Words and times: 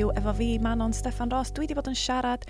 heddiw 0.00 0.16
efo 0.16 0.32
fi, 0.32 0.58
Manon 0.58 0.94
Steffan 0.96 1.28
Ross. 1.30 1.50
Dwi 1.52 1.66
wedi 1.66 1.74
bod 1.76 1.88
yn 1.90 1.96
siarad 1.98 2.46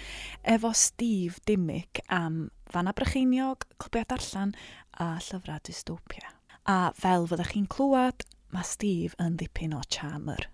efo 0.47 0.71
Steve 0.77 1.41
Dimmick 1.49 1.99
am 2.07 2.51
fan 2.71 2.87
Brycheiniog, 2.95 3.65
Clwbiau 3.83 4.07
Darllan 4.07 4.53
a 5.03 5.17
Llyfrau 5.19 5.59
Dystopia. 5.67 6.31
A 6.71 6.93
fel 6.95 7.27
fyddech 7.27 7.51
chi'n 7.57 7.67
clywed, 7.67 8.23
mae 8.55 8.67
Steve 8.69 9.19
yn 9.19 9.35
ddipyn 9.41 9.75
o 9.75 9.81
charmer. 9.91 10.47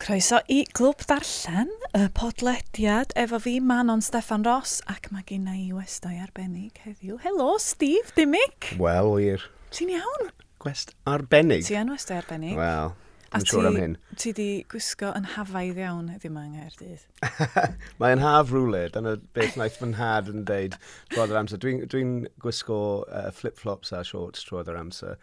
Croeso 0.00 0.40
i 0.48 0.62
Glwb 0.72 1.04
Darllen, 1.10 1.68
y 1.92 2.06
podlediad 2.16 3.12
efo 3.20 3.42
fi 3.44 3.58
Manon 3.60 4.00
Steffan 4.00 4.46
Ross 4.48 4.78
ac 4.88 5.10
mae 5.12 5.26
gen 5.28 5.44
i 5.52 5.74
westau 5.76 6.16
arbennig 6.24 6.80
heddiw. 6.86 7.20
Helo 7.20 7.58
Steve 7.60 8.16
Dimmick! 8.16 8.72
Wel 8.80 9.12
wir. 9.18 9.44
Ti'n 9.76 9.92
iawn? 9.98 10.32
Gwest 10.64 10.96
arbennig? 11.04 11.68
Ti 11.68 11.76
yn 11.82 11.92
westau 11.92 12.16
arbennig? 12.22 12.56
Wel, 12.56 12.96
Dwi'n 13.30 13.46
siŵr 13.46 13.66
am 13.68 13.76
hyn. 13.78 13.92
ti 14.18 14.32
di 14.34 14.48
gwisgo 14.72 15.12
yn 15.14 15.26
hafaidd 15.36 15.78
iawn 15.78 16.08
ddim 16.16 16.38
yng 16.40 16.56
Nghaerdydd? 16.56 17.04
Mae'n 18.02 18.22
haf 18.24 18.50
rwle, 18.50 18.88
dyna 18.90 19.12
beth 19.36 19.54
wnaeth 19.54 19.76
fy 19.78 19.90
nhad 19.92 20.32
yn 20.32 20.42
deud 20.48 20.74
trwy'r 21.12 21.36
amser. 21.38 21.60
Dwi'n 21.62 21.84
dwi, 21.92 22.02
gwisgo 22.42 22.80
uh, 23.06 23.28
flip-flops 23.36 23.94
a 23.94 24.02
shorts 24.08 24.42
trwy'r 24.48 24.80
amser 24.80 25.14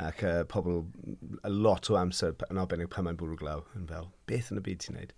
ac 0.00 0.22
uh, 0.24 0.44
pobl 0.48 0.78
a 1.44 1.50
lot 1.50 1.90
o 1.90 1.98
amser 1.98 2.38
yn 2.46 2.62
arbennig 2.62 2.88
pan 2.94 3.08
mae'n 3.08 3.18
bwrw 3.20 3.36
glaw 3.42 3.66
yn 3.76 3.90
fel, 3.90 4.06
beth 4.30 4.54
yn 4.54 4.62
y 4.62 4.64
byd 4.70 4.86
ti'n 4.86 5.00
neud? 5.00 5.12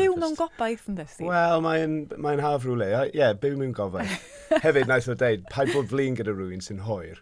byw 0.00 0.16
mewn 0.16 0.40
gobaith 0.40 0.88
yn 0.90 0.96
dysgu? 0.98 1.28
Wel, 1.28 1.62
mae'n 1.68 2.00
mae 2.16 2.40
haf 2.42 2.64
rwle. 2.64 2.88
Ie, 2.88 3.12
yeah, 3.20 3.36
byw 3.36 3.60
mewn 3.60 3.76
gobaith. 3.76 4.16
Hefyd, 4.64 4.88
naeth 4.88 5.12
o 5.12 5.20
deud, 5.20 5.44
paid 5.52 5.76
bod 5.76 5.92
flin 5.92 6.16
gyda 6.16 6.32
rhywun 6.32 6.64
sy'n 6.64 6.86
hoer, 6.88 7.20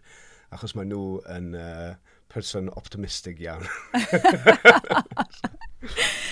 achos 0.55 0.78
mae 0.78 0.86
nhw 0.94 1.18
yn... 1.34 1.56
Uh, 1.58 2.03
person 2.33 2.70
optimistig 2.78 3.41
iawn. 3.44 3.67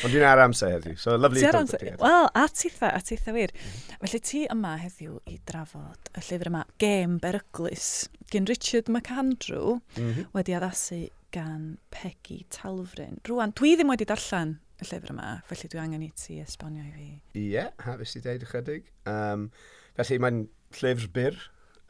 Ond 0.02 0.10
dwi'n 0.10 0.24
ar 0.26 0.40
amser 0.42 0.72
heddiw, 0.72 0.96
so 0.98 1.14
lovely 1.14 1.42
to 1.44 1.52
talk 1.52 1.68
to 1.70 1.78
you. 1.86 1.96
Wel, 2.00 2.28
a 2.34 2.46
titha, 2.48 2.88
a 2.96 3.00
titha 3.04 3.34
wir. 3.36 3.52
Mhm. 3.52 3.98
Felly 4.02 4.20
ti 4.24 4.40
yma 4.50 4.72
heddiw 4.80 5.18
i 5.30 5.38
drafod 5.48 6.10
y 6.16 6.24
llyfr 6.24 6.50
yma, 6.50 6.64
Gem 6.82 7.18
Beryglus, 7.22 7.90
gan 8.32 8.48
Richard 8.50 8.90
McAndrew, 8.90 9.78
mm 9.96 10.12
-hmm. 10.12 10.26
wedi 10.34 10.56
addasu 10.58 11.02
gan 11.32 11.78
Peggy 11.90 12.44
Talfryn. 12.50 13.20
Rwan, 13.28 13.52
dwi 13.56 13.76
ddim 13.76 13.92
wedi 13.92 14.08
darllen 14.08 14.58
y 14.80 14.88
llyfr 14.88 15.14
yma, 15.14 15.28
felly 15.48 15.70
dwi 15.70 15.80
angen 15.84 16.02
i 16.02 16.10
ti 16.16 16.40
esbonio 16.42 16.82
i 16.82 16.92
fi. 16.96 17.08
Ie, 17.34 17.46
yeah, 17.54 17.70
hafys 17.86 18.16
i 18.16 18.24
deud 18.24 18.42
ychydig. 18.48 18.88
Um, 19.06 19.50
felly 19.96 20.18
mae'n 20.18 20.48
llyfr 20.80 21.08
byr, 21.14 21.38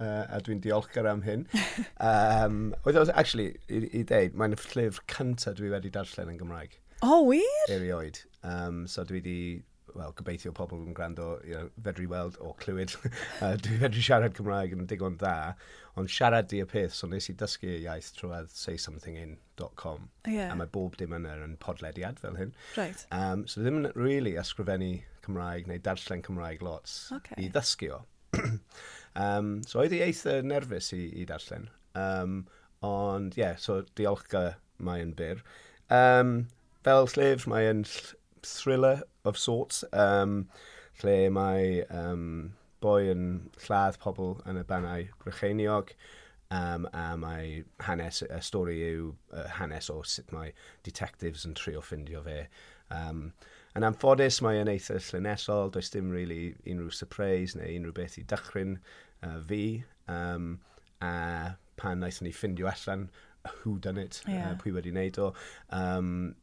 uh, 0.02 0.26
a 0.28 0.40
dwi'n 0.44 0.62
diolchgar 0.64 1.08
am 1.10 1.24
hyn. 1.26 1.46
um, 2.10 2.62
oedd, 2.82 2.98
oedd, 2.98 3.14
actually, 3.14 3.52
i, 3.68 3.84
i 4.00 4.04
ddeud, 4.08 4.38
mae'n 4.38 4.56
llyfr 4.58 5.02
cyntaf 5.10 5.58
dwi 5.58 5.72
wedi 5.72 5.92
darllen 5.94 6.34
yn 6.34 6.40
Gymraeg. 6.42 6.78
O, 7.02 7.16
oh, 7.16 7.20
wir? 7.30 7.70
Erioed. 7.72 8.22
Um, 8.46 8.84
so 8.90 9.06
dwi 9.06 9.20
wedi 9.20 9.38
wel, 9.96 10.12
gobeithio 10.16 10.52
pobl 10.56 10.80
yn 10.80 10.94
gwrando 10.96 11.26
you 11.46 11.56
know, 11.56 11.70
fedru 11.84 12.06
weld 12.10 12.36
o 12.40 12.52
clywed. 12.60 12.94
uh, 13.44 13.54
dwi 13.60 13.78
fedru 13.82 14.04
siarad 14.04 14.36
Cymraeg 14.36 14.74
yn 14.76 14.86
digon 14.90 15.18
dda, 15.20 15.54
ond 16.00 16.12
siarad 16.12 16.48
di 16.50 16.62
y 16.62 16.68
peth, 16.68 16.94
so 16.96 17.08
nes 17.10 17.28
i 17.28 17.36
dysgu 17.38 17.70
y 17.74 17.78
iaith 17.84 18.12
trwy'r 18.18 18.48
saysomethingin.com. 18.56 20.08
Yeah. 20.30 20.52
A 20.52 20.58
mae 20.58 20.70
bob 20.72 20.96
dim 21.00 21.16
yna 21.16 21.36
yn 21.44 21.58
podlediad 21.62 22.20
fel 22.22 22.38
hyn. 22.40 22.54
Right. 22.78 23.06
Um, 23.14 23.46
so 23.46 23.62
ddim 23.62 23.82
yn 23.82 23.90
really 23.98 24.36
ysgrifennu 24.40 24.94
Cymraeg 25.26 25.68
neu 25.70 25.82
darllen 25.82 26.24
Cymraeg 26.26 26.64
lots 26.64 27.04
okay. 27.18 27.38
i 27.42 27.50
ddysgu 27.52 27.92
o. 27.98 28.02
Um, 29.18 29.60
so 29.68 29.82
oedd 29.82 29.94
hi 29.94 30.02
eitha 30.06 30.40
nerfus 30.46 30.92
i, 30.96 31.04
i 31.20 31.26
darllen. 31.28 31.68
Um, 31.98 32.42
ond 32.86 33.36
ie, 33.36 33.42
yeah, 33.44 33.58
so 33.60 33.82
diolchga 33.98 34.56
mae 34.82 35.04
yn 35.04 35.14
byr. 35.18 35.42
Um, 35.92 36.48
fel 36.86 37.06
llyfr 37.12 37.50
mae 37.52 37.68
yn 37.70 37.84
thriller 38.42 39.02
of 39.28 39.38
sorts, 39.38 39.84
um, 39.92 40.46
lle 41.02 41.16
mae 41.34 41.82
um, 41.92 42.54
boi 42.82 43.06
yn 43.12 43.26
lladd 43.66 44.00
pobl 44.02 44.40
yn 44.48 44.58
y 44.58 44.64
bannau 44.66 45.06
brycheiniog, 45.22 45.92
um, 46.52 46.88
a 46.92 47.12
mae 47.20 47.62
hanes, 47.86 48.22
y 48.26 48.40
stori 48.44 48.80
yw 48.88 49.12
uh, 49.32 49.46
hanes 49.58 49.90
o 49.92 50.00
sut 50.02 50.32
mae 50.34 50.52
detectives 50.86 51.46
yn 51.48 51.54
trio 51.58 51.84
ffindio 51.84 52.24
fe. 52.26 52.46
Um, 52.92 53.28
Yn 53.78 53.86
amffodus, 53.88 54.42
mae 54.44 54.60
yn 54.60 54.68
eitha 54.68 54.98
llunellol, 55.00 55.70
does 55.72 55.88
dim 55.92 56.10
really 56.12 56.54
unrhyw 56.68 56.92
surprise 56.92 57.56
neu 57.56 57.70
unrhyw 57.78 57.94
beth 57.96 58.18
i 58.20 58.24
dychryn 58.28 58.76
uh, 59.24 59.38
fi. 59.48 59.62
Um, 60.12 60.58
a 61.00 61.56
pan 61.80 62.02
wnaethon 62.02 62.28
ni 62.28 62.34
ffindio 62.36 62.68
allan 62.70 63.08
who 63.62 63.78
done 63.78 63.98
it, 63.98 64.20
yeah. 64.28 64.50
uh, 64.50 64.58
pwy 64.60 64.74
wedi 64.76 64.92
wneud 64.92 65.18
o. 65.18 65.32
Um, 65.74 66.34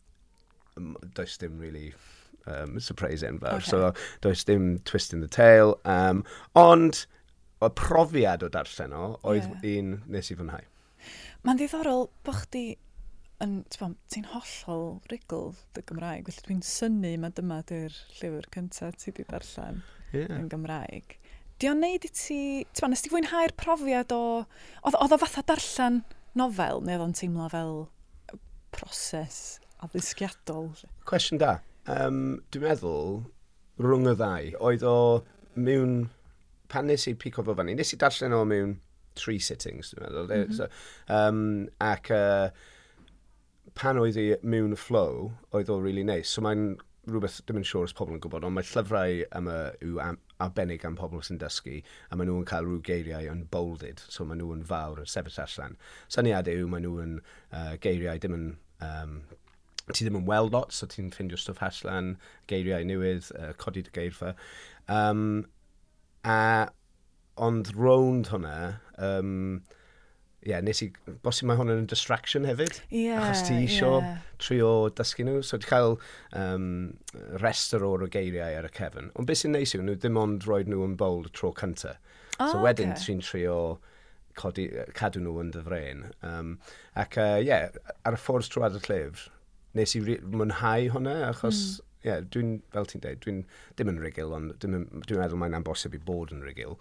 does 1.14 1.38
dim 1.38 1.60
really 1.60 1.94
um, 2.48 2.80
surprise 2.80 3.24
enfawr, 3.24 3.60
okay. 3.60 3.70
so 3.70 3.94
does 4.22 4.44
dim 4.44 4.80
twist 4.80 5.14
in 5.14 5.22
the 5.22 5.28
tail. 5.28 5.78
Um, 5.86 6.26
ond, 6.56 7.06
y 7.62 7.70
profiad 7.76 8.44
o 8.44 8.50
darllen 8.50 8.96
o, 8.96 9.06
oedd 9.28 9.48
yeah. 9.62 9.80
un 9.80 9.96
nes 10.08 10.32
i 10.32 10.38
fwynhau. 10.40 10.66
Mae'n 11.46 11.60
ddiddorol 11.60 12.08
bod 12.26 12.42
chdi 12.44 12.64
ti'n 13.40 14.28
hollol 14.34 15.00
rigl 15.12 15.54
dy 15.76 15.84
Gymraeg, 15.88 16.28
felly 16.28 16.46
dwi'n 16.48 16.64
syni 16.66 17.14
mae 17.22 17.32
dyma 17.36 17.62
dy'r 17.70 17.94
llyfr 18.20 18.48
cyntaf 18.52 18.98
ti 19.00 19.14
wedi 19.14 19.26
darllen 19.30 19.80
yeah. 20.12 20.34
yn 20.36 20.50
Gymraeg. 20.52 21.16
Di 21.60 21.70
o'n 21.72 21.80
neud 21.84 22.04
i 22.04 22.12
ti, 22.12 22.40
ti'n 22.68 22.84
ma, 22.84 22.90
nes 22.92 23.04
ti 23.04 23.12
fwynhau'r 23.12 23.54
profiad 23.60 24.12
o, 24.16 24.44
oedd 24.84 25.16
o 25.16 25.20
fatha 25.22 25.44
darllen 25.48 26.02
nofel, 26.40 26.84
neu 26.84 26.98
oedd 26.98 27.06
o'n 27.06 27.16
teimlo 27.16 27.48
fel 27.52 27.74
proses 28.76 29.60
addysgiadol? 29.84 30.72
Cwestiwn 31.08 31.40
da. 31.40 31.54
Um, 31.90 32.40
dwi'n 32.52 32.66
meddwl, 32.68 33.22
rhwng 33.80 34.10
y 34.12 34.16
ddau, 34.20 34.50
oedd 34.68 34.84
o 34.88 34.98
mewn, 35.56 36.02
pan 36.72 36.92
nes 36.92 37.08
i 37.08 37.16
pico 37.20 37.44
fo 37.48 37.56
fannu, 37.56 37.78
nes 37.80 37.96
i 37.96 38.00
darllen 38.04 38.36
o 38.36 38.44
mewn 38.48 38.76
three 39.20 39.40
sittings, 39.40 39.94
dwi'n 39.94 40.06
meddwl. 40.06 40.28
Mm 40.28 40.44
-hmm. 40.44 40.60
so, 40.60 40.68
um, 41.08 41.42
ac 41.88 42.12
uh, 42.16 42.52
pan 43.80 44.00
oedd 44.00 44.18
i 44.20 44.28
mewn 44.44 44.76
flow, 44.76 45.32
oedd 45.56 45.72
o 45.72 45.80
really. 45.80 46.04
Nice. 46.04 46.34
So 46.34 46.44
mae'n 46.44 46.74
rhywbeth 47.10 47.40
dim 47.48 47.62
yn 47.62 47.68
siŵr 47.68 47.88
os 47.88 47.96
pobl 47.96 48.18
yn 48.18 48.22
gwybod, 48.24 48.46
ond 48.46 48.58
mae 48.58 48.68
llyfrau 48.68 49.22
am 49.40 49.48
y, 49.50 49.58
yw 49.88 50.00
am, 50.04 50.18
arbennig 50.44 50.84
am 50.88 50.98
pobl 51.00 51.24
sy'n 51.26 51.40
dysgu, 51.42 51.80
a 52.12 52.18
maen 52.18 52.30
nhw'n 52.30 52.48
cael 52.50 52.68
rhyw 52.68 52.82
geiriau 52.86 53.30
yn 53.32 53.46
bolded, 53.54 54.04
so 54.12 54.28
maen 54.28 54.42
nhw'n 54.44 54.66
fawr 54.68 55.02
yn 55.04 55.10
sefyll 55.10 55.40
allan. 55.46 55.78
Syniad 56.12 56.52
yw 56.52 56.68
maen 56.72 56.86
nhw'n 56.88 57.16
uh, 57.22 57.76
geiriau 57.84 58.22
dim 58.22 58.36
yn... 58.38 58.50
Um, 58.86 59.22
ti 59.90 60.06
ddim 60.06 60.20
yn 60.20 60.28
weld 60.30 60.54
lot, 60.54 60.76
so 60.76 60.86
ti'n 60.86 61.10
ffindio 61.16 61.40
stwff 61.40 61.64
allan, 61.66 62.14
geiriau 62.52 62.86
newydd, 62.86 63.32
uh, 63.40 63.54
codi 63.58 63.82
dy 63.88 63.96
geirfa. 63.96 64.36
Um, 64.92 65.48
a, 66.22 66.70
ond 67.42 67.72
rownd 67.74 68.30
hwnna, 68.30 68.58
um, 69.02 69.64
ie, 70.40 70.54
yeah, 70.54 70.62
nes 70.64 70.80
i, 70.86 70.88
bosib 71.26 71.50
mae 71.50 71.60
hwn 71.60 71.74
yn 71.74 71.88
distraction 71.92 72.46
hefyd, 72.48 72.78
yeah, 72.96 73.20
achos 73.20 73.42
ti 73.50 73.58
isio 73.66 73.98
yeah. 73.98 74.22
trio 74.40 74.70
dysgu 74.96 75.26
nhw. 75.28 75.42
So, 75.44 75.60
ti 75.60 75.68
cael 75.68 75.98
um, 76.40 76.70
rester 77.44 77.84
o'r 77.84 78.06
geiriau 78.14 78.56
ar 78.62 78.70
y 78.70 78.72
cefn. 78.78 79.12
Ond 79.20 79.28
beth 79.28 79.42
sy'n 79.42 79.56
neis 79.58 79.76
yw, 79.76 79.84
nhw 79.84 79.98
ddim 80.00 80.20
ond 80.22 80.48
roi 80.48 80.62
nhw 80.64 80.86
yn 80.86 80.96
bold 81.00 81.28
tro 81.36 81.52
cynta. 81.60 81.98
Oh, 82.38 82.54
so, 82.54 82.64
wedyn 82.64 82.96
okay. 82.96 83.10
ti'n 83.10 83.26
trio 83.26 83.60
codi, 84.40 84.70
cadw 84.96 85.26
nhw 85.26 85.36
yn 85.44 85.52
dyfren. 85.58 86.08
Um, 86.24 86.56
ac, 86.96 87.20
ie, 87.20 87.28
uh, 87.28 87.44
yeah, 87.44 87.94
ar 88.08 88.16
y 88.16 88.24
ffordd 88.24 88.48
trwad 88.54 88.80
y 88.80 88.84
llyfr, 88.88 89.28
nes 89.76 90.00
i 90.00 90.04
mwynhau 90.08 90.90
hwnna, 90.96 91.20
achos... 91.34 91.64
Mm. 91.68 91.86
Yeah, 92.00 92.22
dwi'n, 92.32 92.62
fel 92.72 92.86
ti'n 92.88 93.02
dweud, 93.04 93.18
dwi'n 93.26 93.40
dim 93.76 93.90
yn 93.92 93.98
rigil, 94.00 94.30
ond 94.32 94.54
dwi'n 94.64 94.86
dwi 95.04 95.18
meddwl 95.20 95.42
mae'n 95.42 95.58
ambosib 95.58 95.98
i 95.98 96.00
bod 96.00 96.32
yn 96.32 96.46
rigil, 96.48 96.78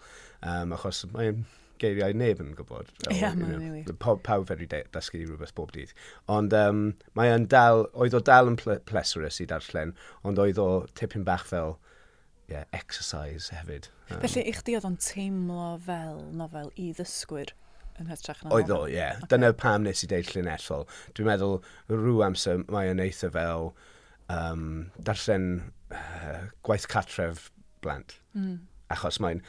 um, 0.47 0.71
achos 0.77 1.01
mae'n 1.11 1.41
geiriau 1.81 2.15
neb 2.17 2.41
yn 2.43 2.55
gwybod. 2.57 2.89
Ie, 3.09 3.19
yeah, 3.21 3.35
mae'n 3.37 3.59
rili. 3.59 3.83
Pawb 4.01 4.49
fedru 4.49 4.67
dysgu 4.69 5.23
rhywbeth 5.23 5.55
bob 5.57 5.73
dydd. 5.75 5.93
Ond 6.31 6.55
um, 6.57 6.83
mae 7.19 7.33
yn 7.35 7.47
dal, 7.51 7.87
oedd 7.93 8.17
o 8.17 8.23
dal 8.31 8.51
yn 8.51 8.59
ple 8.59 8.79
plesurus 8.89 9.39
i 9.43 9.47
darllen, 9.49 9.95
ond 10.27 10.41
oedd 10.41 10.61
o 10.61 10.69
tipyn 10.99 11.27
bach 11.27 11.47
fel 11.49 11.77
yeah, 12.49 12.65
exercise 12.73 13.53
hefyd. 13.55 13.89
Um, 14.09 14.21
Felly, 14.25 14.45
i 14.49 14.53
chdi 14.57 14.77
oedd 14.77 14.87
o'n 14.89 14.99
teimlo 15.03 15.73
fel 15.85 16.21
nofel 16.35 16.71
i 16.75 16.91
ddysgwyr? 16.97 17.55
yn 17.99 18.09
hytrach 18.09 18.41
na 18.43 18.53
Oedd 18.55 18.71
o, 18.73 18.83
ie. 18.87 18.95
Yeah. 18.95 19.17
Okay. 19.19 19.33
Dyna 19.33 19.51
pam 19.59 19.85
nes 19.85 20.03
i 20.05 20.09
deud 20.09 20.29
llunellol. 20.31 20.85
Dwi'n 21.17 21.29
meddwl 21.29 21.57
rhyw 21.91 22.23
amser 22.25 22.63
mae 22.71 22.91
yn 22.93 23.01
eitha 23.03 23.31
fel 23.33 23.73
um, 24.31 24.63
darllen 25.05 25.49
uh, 25.91 26.47
gwaith 26.65 26.87
catref 26.91 27.49
blant. 27.83 28.17
Mm. 28.37 28.61
Achos 28.93 29.19
mae'n 29.23 29.43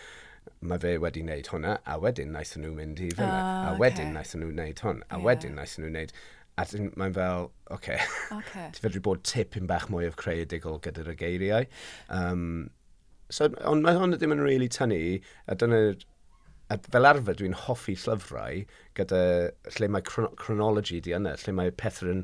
mae 0.61 0.83
fe 0.83 0.97
wedi 1.03 1.23
wneud 1.25 1.49
hwnna, 1.53 1.79
a 1.85 1.97
wedyn 2.03 2.35
naethon 2.37 2.67
nhw 2.67 2.75
mynd 2.77 3.01
i 3.05 3.09
fyna, 3.15 3.39
oh, 3.39 3.71
a 3.71 3.79
wedyn 3.81 4.11
okay. 4.11 4.17
naethon 4.19 4.45
nhw 4.45 4.53
wneud 4.53 4.85
hwn, 4.85 5.01
a 5.07 5.17
yeah. 5.17 5.25
wedyn 5.29 5.59
naethon 5.61 5.87
nhw 5.87 5.95
wneud... 5.95 6.15
A 6.59 6.65
mae'n 6.99 7.15
fel, 7.17 7.47
oce, 7.73 7.95
okay. 7.95 8.01
okay. 8.37 8.67
ti 8.75 8.83
fedri 8.85 9.01
bod 9.01 9.23
tipyn 9.25 9.69
bach 9.71 9.87
mwy 9.89 10.11
o 10.11 10.13
creadigol 10.19 10.81
gyda'r 10.85 11.15
geiriau. 11.17 11.65
Um, 12.13 12.67
so, 13.33 13.49
ond 13.71 13.87
mae 13.87 13.97
hwnna 13.97 14.19
ddim 14.21 14.35
yn 14.35 14.43
really 14.45 14.69
tynnu, 14.69 14.99
a 15.49 15.57
dyna 15.57 15.79
a 16.71 16.79
fel 16.93 17.09
arfer 17.09 17.39
dwi'n 17.39 17.57
hoffi 17.65 17.97
llyfrau 17.99 18.61
gyda 18.99 19.21
lle 19.77 19.89
mae 19.91 20.05
chron 20.07 20.31
chronology 20.39 21.01
di 21.03 21.15
yna, 21.17 21.33
lle 21.43 21.55
mae 21.57 21.73
pethau 21.75 22.13
yn 22.13 22.21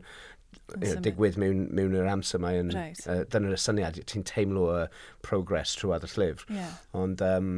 you 0.82 0.92
know, 0.92 1.00
digwydd 1.02 1.38
mewn, 1.40 1.66
mewn 1.74 1.96
yr 1.98 2.08
amser 2.10 2.42
mae 2.42 2.60
yn... 2.60 2.70
Right. 2.74 3.00
Uh, 3.06 3.22
dyna'r 3.32 3.58
syniad, 3.60 3.98
ti'n 4.10 4.26
teimlo 4.26 4.68
y 4.74 4.84
progress 5.26 5.74
trwy 5.78 5.98
trwy'r 5.98 6.14
llyfr. 6.14 6.46
Yeah. 6.54 6.78
Ond 6.96 7.22
um, 7.26 7.50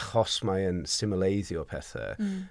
achos 0.00 0.40
mae 0.46 0.66
yn 0.70 0.84
symleiddio 0.90 1.64
pethau, 1.70 2.18
mm 2.18 2.42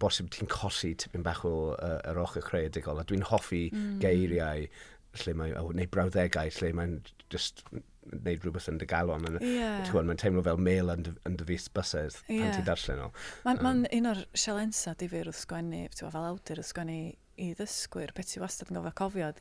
bosib 0.00 0.30
ti'n 0.32 0.48
colli 0.52 0.94
tipyn 1.00 1.24
bach 1.24 1.44
o 1.48 1.52
uh, 1.72 1.98
yr 2.10 2.18
ochr 2.20 2.44
creadigol, 2.44 3.00
a 3.00 3.04
dwi'n 3.08 3.24
hoffi 3.28 3.68
mm. 3.72 3.98
geiriau 4.02 4.66
lle 5.22 5.34
mae, 5.38 5.54
oh, 5.58 5.70
neu 5.76 5.88
brawddegau 5.90 6.50
lle 6.58 6.72
mae'n 6.76 6.98
just 7.32 7.64
wneud 8.08 8.44
rhywbeth 8.44 8.68
yn 8.70 8.80
dy 8.80 8.88
galon. 8.88 9.38
Yeah. 9.44 9.88
Mae'n 9.92 10.20
teimlo 10.20 10.44
fel 10.46 10.60
mail 10.60 10.92
yn, 10.92 11.06
yn 11.28 11.38
dy 11.40 11.46
fus 11.48 11.68
bysedd 11.74 12.18
yeah. 12.26 12.44
pan 12.44 12.54
ti'n 12.56 12.68
darllen 12.68 13.06
o. 13.06 13.08
Mae'n 13.46 13.62
um, 13.62 13.64
ma 13.64 13.94
un 13.98 14.10
o'r 14.12 14.22
sialensa 14.44 14.94
difyr 15.00 15.28
wrth 15.28 15.42
sgwennu, 15.44 15.86
fel 15.96 16.20
awdur 16.20 16.62
wrth 16.62 16.72
sgwennu 16.72 17.00
i 17.38 17.52
ddysgwyr, 17.54 18.12
beth 18.16 18.32
ti 18.32 18.40
wastad 18.42 18.72
yn 18.72 18.80
gofio 18.80 18.94
cofio, 18.98 19.32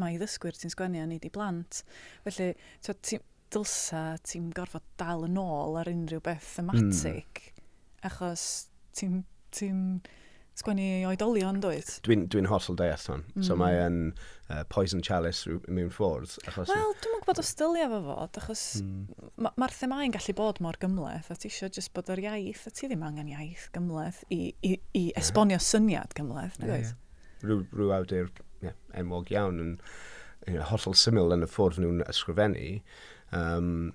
mae 0.00 0.16
i 0.16 0.20
ddysgwyr 0.20 0.58
ti'n 0.58 0.74
sgwennu 0.74 1.00
a 1.02 1.06
nid 1.08 1.24
i 1.24 1.32
blant. 1.32 1.82
Felly, 2.26 2.50
ti, 2.84 3.20
dylsa 3.52 4.02
ti'n 4.26 4.50
gorfod 4.56 4.84
dal 5.00 5.26
yn 5.28 5.38
ôl 5.40 5.78
ar 5.80 5.90
unrhyw 5.92 6.22
beth 6.24 6.48
hmm. 6.58 6.72
thematig. 6.72 7.46
Mm. 7.52 7.68
Achos 8.08 8.44
ti'n 8.98 9.22
ti 9.52 9.68
sgwennu 10.58 11.06
oedolion, 11.08 11.60
dwyt? 11.62 11.94
Dwi'n 12.04 12.26
dwi, 12.26 12.42
dwi 12.42 12.50
hollol 12.50 12.76
deall 12.76 13.04
hwn. 13.08 13.22
Mm. 13.32 13.44
So 13.46 13.54
hmm. 13.54 13.62
mae 13.62 13.78
yn 13.80 13.98
uh, 14.12 14.62
poison 14.72 15.02
chalice 15.04 15.48
mewn 15.68 15.92
ffordd. 15.94 16.34
Achos... 16.50 16.68
Wel, 16.68 16.94
dwi'n 17.00 17.16
mwyn 17.16 17.26
bod 17.28 17.40
o 17.40 17.44
stylia 17.46 17.88
fo 17.92 18.00
fod, 18.08 18.40
achos 18.42 18.64
mm. 18.82 19.30
mae'r 19.46 19.58
ma 19.62 19.70
themau'n 19.78 20.16
gallu 20.16 20.36
bod 20.38 20.60
mor 20.64 20.78
gymleth, 20.82 21.30
a 21.32 21.38
ti 21.38 21.48
eisiau 21.48 21.72
just 21.72 21.94
bod 21.96 22.12
yr 22.12 22.20
iaith, 22.26 22.66
a 22.68 22.74
ti 22.74 22.90
ddim 22.90 23.04
angen 23.08 23.32
iaith 23.32 23.68
gymleth 23.76 24.22
i, 24.28 24.42
i, 24.60 24.74
i 24.98 25.06
esbonio 25.20 25.56
yeah. 25.56 25.68
syniad 25.68 26.16
gymleth, 26.18 26.60
yeah, 26.60 26.68
dwyt? 26.68 26.92
Yeah. 26.92 27.46
Rhyw, 27.48 27.64
rhyw 27.72 27.94
awdur 27.96 28.28
yeah, 28.62 28.76
enwog 28.98 29.32
iawn 29.32 29.58
yn 29.62 29.72
you 30.46 30.58
know, 30.58 30.68
hollol 30.68 30.96
syml 30.98 31.32
yn 31.34 31.46
y 31.46 31.48
ffordd 31.50 31.80
nhw'n 31.80 32.04
ysgrifennu, 32.10 32.76
Um, 33.32 33.92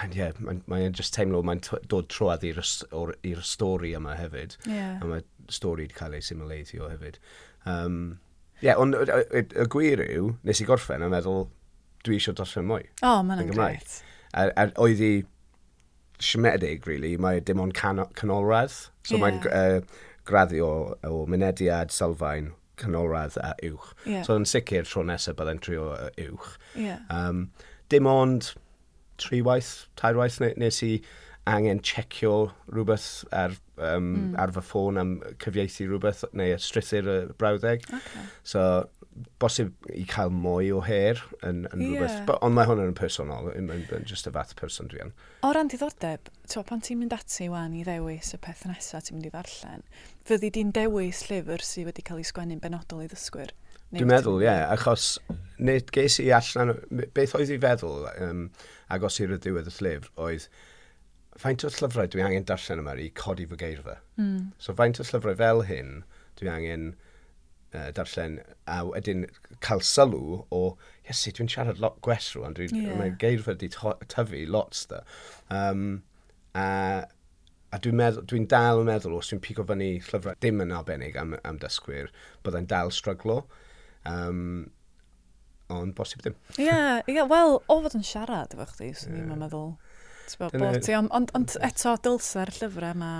and 0.00 0.14
yeah, 0.14 0.32
mae'n 0.40 0.62
mae 0.70 0.90
just 0.94 1.14
teimlo, 1.16 1.42
mae'n 1.44 1.62
dod 1.90 2.08
troad 2.12 2.44
i'r 2.46 2.62
stori 2.62 3.94
yma 3.98 4.16
hefyd. 4.18 4.56
Yeah. 4.68 5.00
A 5.02 5.08
mae 5.08 5.24
stori 5.52 5.86
wedi 5.86 5.98
cael 5.98 6.16
ei 6.16 6.24
simuleithio 6.24 6.88
hefyd. 6.92 7.18
Um, 7.68 7.98
yeah, 8.62 8.78
ond 8.80 8.96
y 8.96 9.66
gwir 9.72 10.04
yw, 10.06 10.32
nes 10.46 10.62
i 10.62 10.68
gorffen 10.68 11.04
a 11.04 11.10
meddwl, 11.12 11.48
dwi 12.06 12.18
eisiau 12.18 12.36
darllen 12.38 12.68
mwy. 12.70 12.88
O, 13.02 13.18
oh, 13.18 13.20
mae'n 13.26 13.52
gret. 13.52 14.00
A, 14.32 14.48
a 14.56 14.68
oedd 14.82 15.02
i 15.04 15.12
siomedig, 16.22 16.86
really, 16.86 17.16
mae 17.20 17.42
dim 17.44 17.60
ond 17.62 17.74
can 17.76 18.04
canolradd. 18.18 18.74
So 19.02 19.16
yeah. 19.16 19.22
mae'n 19.24 19.44
uh, 19.50 20.00
graddio 20.28 20.68
o, 20.70 20.96
o 21.08 21.24
mynediad, 21.30 21.92
sylfaen, 21.94 22.52
canolradd 22.80 23.36
a 23.42 23.52
uwch. 23.66 23.92
Yeah. 24.06 24.22
So 24.26 24.38
yn 24.38 24.48
sicr 24.48 24.86
tro 24.88 25.04
nesaf 25.06 25.36
byddai'n 25.38 25.62
trio 25.62 25.90
uwch. 26.22 26.56
Yeah. 26.78 27.02
Um, 27.10 27.50
dim 27.92 28.08
ond 28.10 28.52
tri 29.22 29.42
waith, 29.44 29.86
triwaith, 30.00 30.38
tairwaith 30.40 30.58
nes 30.60 30.80
i 30.86 30.94
angen 31.50 31.80
checio 31.82 32.52
rhywbeth 32.70 33.24
ar, 33.34 33.54
um, 33.76 34.08
mm. 34.08 34.34
ar 34.38 34.52
fy 34.54 34.62
ffôn 34.62 35.00
am 35.00 35.14
cyfieithu 35.42 35.88
rhywbeth 35.88 36.24
neu 36.38 36.58
struthu'r 36.62 37.08
y 37.10 37.16
brawddeg. 37.38 37.86
Okay. 37.88 38.26
So, 38.46 38.64
bosib 39.42 39.72
i 39.92 40.04
cael 40.08 40.30
mwy 40.32 40.70
o 40.72 40.80
her 40.86 41.18
yn, 41.42 41.66
yn 41.72 41.82
yeah. 41.82 41.96
rhywbeth. 41.96 42.20
But, 42.30 42.38
ond 42.46 42.56
mae 42.56 42.70
hwn 42.70 42.84
yn 42.84 42.94
personol, 42.98 43.50
yn, 43.56 43.70
yn, 43.74 43.82
yn 43.98 44.06
just 44.08 44.30
y 44.30 44.34
fath 44.34 44.54
person 44.58 44.90
dwi 44.92 45.02
yn. 45.08 45.12
O 45.42 45.50
ran 45.56 45.70
diddordeb, 45.72 46.30
to, 46.46 46.62
pan 46.68 46.84
ti'n 46.84 47.02
mynd 47.02 47.16
ati 47.16 47.50
wan 47.52 47.74
i 47.74 47.82
ddewis 47.86 48.32
y 48.36 48.40
peth 48.42 48.64
nesaf 48.70 49.08
ti'n 49.08 49.18
mynd 49.18 49.32
i 49.32 49.34
ddarllen, 49.34 49.84
fyddi 50.28 50.52
di'n 50.54 50.72
dewis 50.78 51.26
llyfr 51.28 51.66
sydd 51.66 51.90
wedi 51.90 52.06
cael 52.06 52.22
ei 52.22 52.30
sgwennu'n 52.30 52.62
benodol 52.62 53.02
i 53.02 53.10
ddysgwyr? 53.10 53.52
Dwi'n 53.92 54.08
meddwl, 54.08 54.40
ie, 54.40 54.48
yeah, 54.48 54.70
achos 54.72 55.18
nid 55.62 55.90
ges 55.92 56.18
i 56.22 56.30
allan, 56.32 56.74
beth 57.14 57.34
oedd 57.36 57.52
i 57.52 57.58
feddwl 57.60 58.06
um, 58.24 58.46
agos 58.92 59.20
i'r 59.20 59.34
diwedd 59.36 59.68
y 59.68 59.74
llyfr 59.76 60.08
oedd 60.26 60.46
faint 61.40 61.64
o 61.64 61.70
llyfrau 61.72 62.08
dwi 62.12 62.24
angen 62.24 62.46
darllen 62.48 62.82
yma 62.82 62.94
i 63.00 63.08
codi 63.16 63.46
fy 63.48 63.58
geirfa. 63.60 63.98
Mm. 64.20 64.52
So 64.62 64.74
faint 64.76 65.00
o 65.00 65.06
llyfrau 65.06 65.36
fel 65.38 65.64
hyn 65.68 66.02
dwi 66.40 66.50
angen 66.52 66.86
uh, 67.74 67.88
darllen 67.96 68.38
a 68.68 68.82
wedyn 68.88 69.26
cael 69.64 69.84
sylw 69.86 70.42
o 70.52 70.62
iesu 71.08 71.32
dwi'n 71.36 71.50
siarad 71.52 71.80
lot 71.82 71.98
gwell 72.04 72.28
rwan, 72.36 72.56
dwi, 72.58 72.68
yeah. 72.72 72.94
mae 72.98 73.16
geirfa 73.20 73.56
di 73.58 73.70
tyfu 73.72 74.44
lots 74.48 74.86
da. 74.92 75.02
Um, 75.50 76.02
a 76.56 76.68
a 77.72 77.78
dwi'n 77.80 77.96
meddwl, 77.96 78.26
dwi'n 78.28 78.48
dal 78.52 78.82
yn 78.82 78.88
meddwl 78.90 79.16
os 79.16 79.30
dwi'n 79.30 79.40
pigo 79.44 79.64
fyny 79.68 79.94
llyfrau 80.04 80.36
dim 80.44 80.60
yn 80.60 80.74
arbennig 80.76 81.16
am, 81.16 81.36
am 81.48 81.60
dysgwyr, 81.60 82.12
byddai'n 82.44 82.68
dal 82.68 82.92
stryglo. 82.92 83.42
Um, 84.08 84.70
ond 85.72 85.94
bosib 85.96 86.24
dim. 86.24 86.34
Ie, 86.56 86.66
yeah, 86.66 87.00
yeah, 87.08 87.28
wel, 87.28 87.60
o 87.66 87.78
fod 87.84 87.96
yn 87.98 88.06
siarad 88.06 88.54
efo 88.54 88.66
chdi, 88.74 88.90
swn 88.98 89.16
i'n 89.16 89.30
yeah. 89.30 89.38
meddwl. 89.44 89.76
Ond 90.48 90.90
on, 91.12 91.28
on, 91.36 91.46
eto, 91.66 91.94
dylsa'r 92.04 92.52
llyfrau 92.56 92.94
yma 92.96 93.12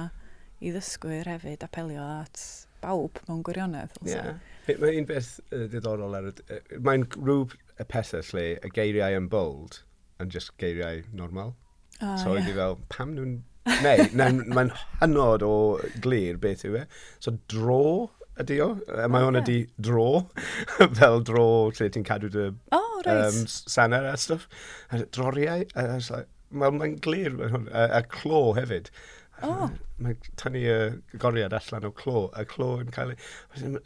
i 0.63 0.73
ddysgwyr 0.73 1.29
hefyd 1.29 1.65
apelio 1.67 2.05
at 2.23 2.43
bawb 2.83 3.19
mewn 3.29 3.43
gwirionedd. 3.47 3.95
Ie. 4.03 4.15
Yeah. 4.15 4.79
Mae 4.83 4.99
un 5.01 5.09
beth 5.09 5.35
uh, 5.51 5.67
diddorol 5.71 6.15
ar... 6.19 6.29
y... 6.31 6.35
Uh, 6.47 6.79
Mae'n 6.87 7.07
grŵp 7.15 7.57
y 7.83 7.87
pethau 7.91 8.23
lle 8.33 8.47
y 8.63 8.71
geiriau 8.75 9.19
yn 9.19 9.29
bold 9.33 9.83
yn 10.23 10.31
just 10.31 10.55
geiriau 10.63 11.03
normal. 11.13 11.57
Ah, 12.01 12.17
so 12.19 12.35
yeah. 12.35 12.47
i 12.47 12.57
fel, 12.59 12.79
pam 12.93 13.17
nhw'n... 13.17 13.41
Neu, 13.83 14.09
mae'n 14.19 14.73
hynod 14.99 15.45
o 15.47 15.53
glir 16.03 16.39
beth 16.43 16.65
yw 16.67 16.81
e. 16.81 16.87
So 17.23 17.37
dro 17.51 18.11
ydi 18.41 18.59
o. 18.65 18.69
Mae 19.13 19.27
hwn 19.27 19.41
ydi 19.43 19.59
dro, 19.81 20.27
fel 20.99 21.23
dro 21.27 21.47
lle 21.71 21.89
ti'n 21.93 22.07
cadw 22.09 22.31
dy 22.33 22.51
oh, 22.73 23.03
right. 23.07 23.27
um, 23.29 23.47
saner 23.47 24.07
a 24.09 24.17
stuff. 24.17 24.49
A 24.91 25.03
droriau, 25.05 25.67
like, 25.75 26.29
mae'n 26.53 26.79
mae 26.79 26.95
glir 27.05 27.37
mae 27.39 27.53
hwn, 27.53 27.69
a, 27.73 27.89
a 28.01 28.03
clo 28.09 28.53
hefyd. 28.59 28.93
Oh. 29.43 29.71
Mae 30.03 30.15
tynnu 30.39 30.61
y 30.63 30.71
uh, 30.71 30.93
goriad 31.23 31.55
allan 31.57 31.89
o 31.89 31.93
clo, 31.95 32.29
a 32.39 32.45
clo 32.49 32.77
yn 32.83 32.93
cael 32.95 33.15
ei... 33.15 33.19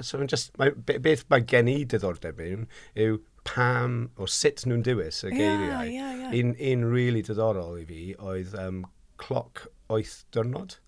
So 0.04 0.20
just, 0.28 0.52
mae, 0.60 0.74
beth 0.76 1.24
mae 1.32 1.44
gen 1.48 1.70
i 1.72 1.78
diddordeb 1.88 2.40
mewn 2.40 2.66
yw 3.06 3.20
pam 3.46 3.98
o 4.18 4.26
sut 4.30 4.66
nhw'n 4.66 4.84
dewis 4.86 5.22
y 5.24 5.32
geiriau. 5.32 5.84
Yeah, 5.84 5.84
yeah, 5.86 6.14
yeah. 6.24 6.36
Un, 6.40 6.56
un 6.58 6.84
really 6.90 7.22
diddorol 7.24 7.78
i 7.80 7.86
fi 7.88 8.02
oedd 8.18 8.56
um, 8.60 8.82
cloc 9.22 9.66
oeth 9.92 10.18
dyrnod. 10.34 10.78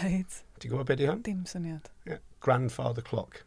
Right. 0.00 0.42
Ti'n 0.62 0.70
gwybod 0.70 0.86
beth 0.86 1.00
di 1.00 1.08
hwn? 1.08 1.22
Dim 1.26 1.40
syniad. 1.48 1.88
Yeah. 2.06 2.20
Grandfather 2.40 3.02
Clock. 3.02 3.40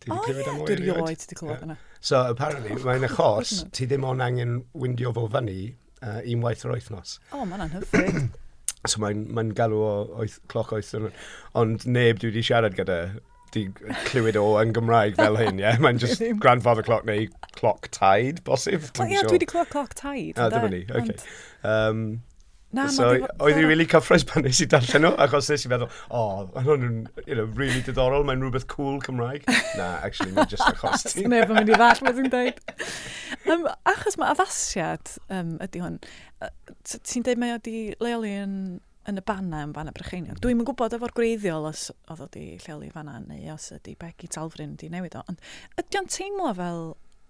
Ti 0.00 0.10
wedi 0.10 0.18
oh, 0.18 0.24
clywed 0.24 0.46
yeah. 0.46 0.52
am 0.52 0.62
oer 0.62 0.70
erioed? 0.72 1.24
Ti 1.28 1.36
clywed 1.36 1.66
yna. 1.66 1.76
So, 2.00 2.22
apparently, 2.30 2.72
oh, 2.72 2.84
mae'n 2.88 3.04
achos, 3.10 3.58
ti 3.76 3.88
ddim 3.90 4.06
ond 4.08 4.24
angen 4.24 4.62
wyndio 4.72 5.12
fo 5.18 5.26
fyny 5.34 5.58
uh, 6.00 6.22
unwaith 6.24 6.64
yr 6.64 6.72
oethnos. 6.78 7.18
O, 7.28 7.42
oh, 7.42 7.44
mae'n 7.50 7.66
anhyfryd. 7.66 8.32
so 8.88 9.02
mae'n 9.04 9.26
mae 9.36 9.52
galw 9.58 9.84
o 9.84 9.92
oeth, 10.24 10.40
cloc 10.48 10.72
oeth. 10.78 10.94
Ond 11.60 11.84
neb 11.84 12.22
dwi 12.22 12.32
wedi 12.32 12.46
siarad 12.48 12.80
gyda 12.80 12.98
di 13.52 13.66
clywed 14.08 14.40
o 14.40 14.46
yn 14.62 14.72
Gymraeg 14.72 15.20
fel 15.20 15.36
hyn, 15.36 15.60
ie? 15.60 15.66
Yeah? 15.66 15.78
Mae'n 15.84 16.00
just 16.06 16.24
grandfather 16.40 16.88
clock 16.88 17.04
neu 17.04 17.28
cloc 17.60 17.92
tide, 17.92 18.40
bosib. 18.48 18.88
Wel, 18.96 19.12
ie, 19.12 19.22
dwi 19.28 19.36
wedi 19.36 19.52
clywed 19.52 19.70
clock 19.76 19.92
tide. 19.98 20.40
Ah, 20.40 20.48
dyma 20.52 20.72
ni, 20.72 20.86
oce. 20.88 21.20
Okay. 21.20 21.34
Um, 21.68 22.22
Na, 22.72 22.86
so, 22.88 23.08
oedd 23.12 23.58
hi'n 23.58 23.66
really 23.68 23.84
cyffroes 23.88 24.24
pan 24.28 24.46
nes 24.46 24.62
i 24.64 24.66
darllen 24.70 25.04
nhw, 25.04 25.12
achos 25.20 25.50
nes 25.52 25.66
i 25.66 25.70
feddwl, 25.72 25.90
o, 26.08 26.20
oh, 26.20 26.44
maen 26.54 26.68
nhw'n 26.84 27.26
you 27.26 27.36
know, 27.36 27.44
really 27.58 27.82
diddorol, 27.84 28.24
mae'n 28.28 28.40
rhywbeth 28.40 28.64
cool 28.72 28.96
Cymraeg. 29.04 29.44
Na, 29.76 29.88
actually, 30.06 30.32
mae'n 30.36 30.48
just 30.48 30.64
achos 30.70 31.04
ti. 31.10 31.26
Neb 31.28 31.52
yn 31.52 31.60
mynd 31.60 31.74
i 31.74 31.76
ddall 31.76 32.00
beth 32.06 32.22
yn 32.22 32.30
dweud. 32.32 32.62
Um, 33.52 33.68
achos 33.92 34.16
mae 34.20 34.32
addasiad 34.32 35.12
um, 35.28 35.58
ydy 35.66 35.84
hwn, 35.84 36.00
ti'n 36.88 37.28
dweud 37.28 37.42
mae 37.42 37.56
wedi 37.58 37.76
leoli 38.00 38.32
yn, 38.40 38.56
yn 39.10 39.20
y 39.20 39.24
banna 39.28 39.64
yn 39.66 39.76
fanna 39.76 39.92
Brycheiniog. 39.92 40.38
Mm. 40.38 40.42
Dwi'n 40.46 40.62
yn 40.62 40.68
gwybod 40.72 40.96
efo'r 40.96 41.16
gwreiddiol 41.18 41.68
os 41.68 41.90
oedd 41.92 42.24
wedi 42.24 42.46
lleoli 42.64 42.88
fanna, 42.94 43.18
neu 43.26 43.52
os 43.52 43.68
ydy 43.76 43.98
Becky 44.00 44.32
Talfrin 44.32 44.78
wedi 44.78 44.88
newid 44.92 45.18
o, 45.20 45.26
ond 45.28 45.42
ydy 45.76 46.00
o'n 46.00 46.08
teimlo 46.12 46.54
fel 46.56 46.86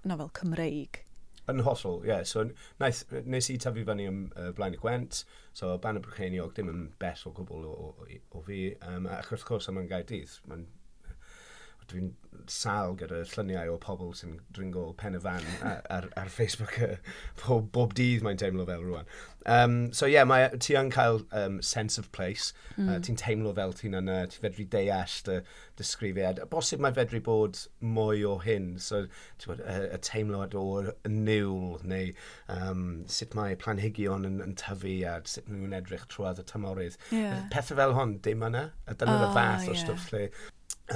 nofel 0.07 0.31
Cymreig? 0.39 1.03
Yn 1.51 1.65
hollol, 1.67 2.03
ie. 2.05 2.11
Yeah. 2.13 2.27
So, 2.29 2.45
naeth, 2.79 3.03
nes 3.27 3.49
i 3.51 3.57
tyfu 3.63 3.83
fyny 3.89 4.07
ym 4.07 4.21
uh, 4.37 4.51
Blaen 4.57 4.77
y 4.77 4.81
Gwent, 4.83 5.25
so 5.59 5.73
Ban 5.83 5.99
y 5.99 6.03
Brycheiniog 6.05 6.53
ddim 6.55 6.71
yn 6.71 6.85
bell 7.03 7.25
o 7.27 7.33
gwbl 7.35 7.67
o, 7.67 7.73
o, 7.89 8.07
o 8.39 8.45
fi, 8.47 8.61
um, 8.93 9.09
ac 9.11 9.33
wrth 9.33 9.49
gwrs 9.49 9.71
yma'n 9.73 9.91
gael 9.91 10.07
dydd, 10.07 10.37
mae'n 10.51 10.69
dwi'n 11.91 12.12
sal 12.51 12.97
gyda 12.99 13.23
lluniau 13.33 13.75
o 13.75 13.77
pobl 13.81 14.12
sy'n 14.17 14.39
dringo 14.55 14.89
pen 14.99 15.17
y 15.17 15.21
fan 15.23 15.45
ar, 15.62 16.09
ar 16.19 16.31
Facebook 16.33 16.79
pob, 17.41 17.71
bob 17.75 17.95
dydd 17.99 18.25
mae'n 18.27 18.41
teimlo 18.41 18.67
fel 18.69 18.85
rwan. 18.87 19.11
Um, 19.45 19.93
so 19.93 20.07
ie, 20.07 20.15
yeah, 20.15 20.27
mae 20.29 20.47
ti 20.62 20.77
yn 20.79 20.91
cael 20.95 21.25
um, 21.35 21.59
sense 21.67 21.99
of 21.99 22.11
place, 22.15 22.53
mm. 22.77 22.89
uh, 22.89 22.99
ti'n 23.03 23.19
teimlo 23.19 23.55
fel 23.57 23.75
ti'n 23.79 23.97
yna, 23.99 24.21
ti 24.31 24.39
fedru 24.43 24.67
deall 24.71 25.17
dy 25.27 25.41
disgrifiad. 25.79 26.39
Bosib 26.53 26.83
mae 26.83 26.95
fedru 26.95 27.23
bod 27.27 27.59
mwy 27.83 28.23
o 28.29 28.37
hyn, 28.45 28.73
so 28.83 29.05
ti'n 29.43 29.53
bod, 29.53 29.65
y, 29.67 29.79
y 29.97 30.01
teimlo 30.07 30.45
o'r 30.62 30.93
niwl, 31.11 31.83
neu 31.89 32.15
um, 32.55 32.87
sut 33.11 33.37
mae 33.39 33.59
planhigion 33.59 34.29
yn, 34.29 34.41
yn 34.47 34.57
tyfu 34.59 35.01
a 35.11 35.19
sut 35.27 35.51
nhw'n 35.51 35.79
edrych 35.81 36.07
trwad 36.12 36.43
y 36.43 36.47
tymorydd. 36.49 36.99
Yeah. 37.11 37.47
Pethau 37.55 37.81
fel 37.83 37.97
hon, 37.99 38.19
dim 38.23 38.47
yna, 38.47 38.69
a 38.87 38.99
dyna'r 38.99 39.27
oh, 39.27 39.31
y 39.31 39.39
fath 39.39 39.67
yeah. 39.67 39.73
o 39.75 39.81
stwff 39.85 40.11
lle 40.15 40.27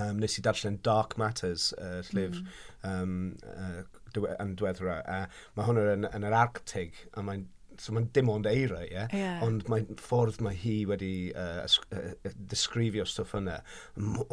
um, 0.02 0.22
nes 0.22 0.38
i 0.38 0.44
darllen 0.44 0.78
Dark 0.86 1.16
Matters, 1.20 1.72
uh, 1.80 2.00
llyfr 2.12 2.40
mm. 2.40 2.54
um, 2.90 3.18
uh, 3.52 4.32
yn 4.42 4.56
diweddra. 4.58 5.02
Uh, 5.04 5.44
mae 5.56 5.68
hwnna 5.68 5.90
yn, 5.96 6.08
yn 6.12 6.26
yr 6.28 6.40
Arctig, 6.44 7.04
a 7.16 7.24
mae'n 7.26 7.46
so 7.80 7.92
mae'n 7.92 8.08
dim 8.16 8.30
ond 8.32 8.46
eira, 8.48 8.80
ie? 8.86 8.92
Yeah? 8.94 9.10
yeah. 9.12 9.42
Ond 9.44 9.66
mae 9.70 9.84
ffordd 10.00 10.40
mae 10.44 10.56
hi 10.56 10.76
wedi 10.88 11.12
uh, 11.36 11.64
uh, 11.92 12.34
disgrifio 12.50 13.04
stwff 13.08 13.36
yna 13.36 13.58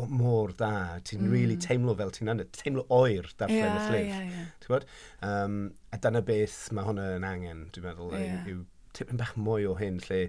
mor 0.07 0.53
da. 0.59 1.01
Ti'n 1.03 1.25
mm. 1.25 1.33
really 1.33 1.57
teimlo 1.59 1.95
fel 1.99 2.13
ti'n 2.15 2.31
anna, 2.33 2.47
teimlo 2.55 2.85
oer 2.93 3.27
darllen 3.39 3.59
yeah, 3.59 3.77
y 3.77 3.87
llyfr. 3.89 4.09
Yeah, 4.13 4.27
yeah. 4.37 4.51
Ti'n 4.63 4.75
bod? 4.75 4.87
Um, 5.27 5.61
a 5.93 5.99
dyna 6.03 6.23
beth 6.25 6.59
mae 6.75 6.87
hwnna 6.87 7.09
yn 7.17 7.27
angen, 7.27 7.65
dwi'n 7.75 7.89
meddwl, 7.89 8.15
yeah. 8.17 8.51
yw 8.53 8.63
tipyn 8.97 9.19
bach 9.19 9.35
mwy 9.39 9.67
o 9.67 9.75
hyn 9.79 9.99
lle 10.07 10.27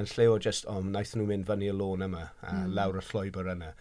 yn 0.00 0.08
lle 0.14 0.28
o 0.30 0.38
just, 0.40 0.66
o, 0.70 0.78
wnaethon 0.80 1.22
nhw 1.22 1.28
mynd 1.28 1.48
fyny 1.48 1.68
y 1.68 1.74
lôn 1.76 2.06
yma, 2.06 2.24
a 2.40 2.54
mm. 2.62 2.72
lawr 2.78 3.00
y 3.00 3.04
llwybr 3.10 3.50
yna, 3.54 3.72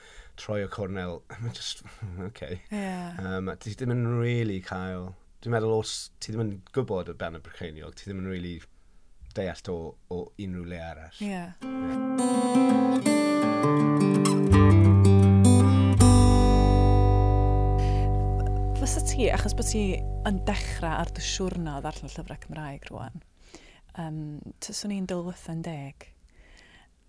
troi 0.42 0.62
o 0.66 0.70
cornel, 0.72 1.22
mae'n 1.42 1.56
just, 1.56 1.84
okay. 2.28 2.62
Yeah. 2.72 3.20
Um, 3.24 3.52
ti 3.62 3.76
ddim 3.78 3.96
yn 3.96 4.06
really 4.20 4.60
cael, 4.66 5.12
dwi'n 5.42 5.56
meddwl 5.56 5.80
os 5.80 5.96
ti 6.20 6.34
ddim 6.34 6.46
yn 6.48 6.54
gwybod 6.76 7.14
y 7.14 7.18
ben 7.18 7.40
y 7.40 7.44
Brycheiniog, 7.46 7.96
ti 7.96 8.10
ddim 8.10 8.24
yn 8.24 8.32
really 8.32 8.60
deall 9.36 9.72
o, 9.72 9.78
o 10.12 10.24
unrhyw 10.36 10.68
le 10.68 10.84
arall. 10.84 11.24
Yeah. 11.24 11.54
yeah. 11.64 12.82
Fysa 18.82 19.04
ti, 19.06 19.28
achos 19.30 19.54
bod 19.56 19.68
ti 19.70 19.86
yn 20.28 20.40
dechrau 20.48 21.04
ar 21.04 21.12
dy 21.16 21.24
siwrna 21.24 21.78
o 21.78 21.82
ddarllen 21.86 22.12
llyfrau 22.12 22.40
Cymraeg 22.44 22.88
rwan, 22.90 23.22
um, 24.00 24.40
tyswn 24.64 24.96
i'n 24.96 25.10
dylwytha'n 25.10 25.64
deg 25.66 26.08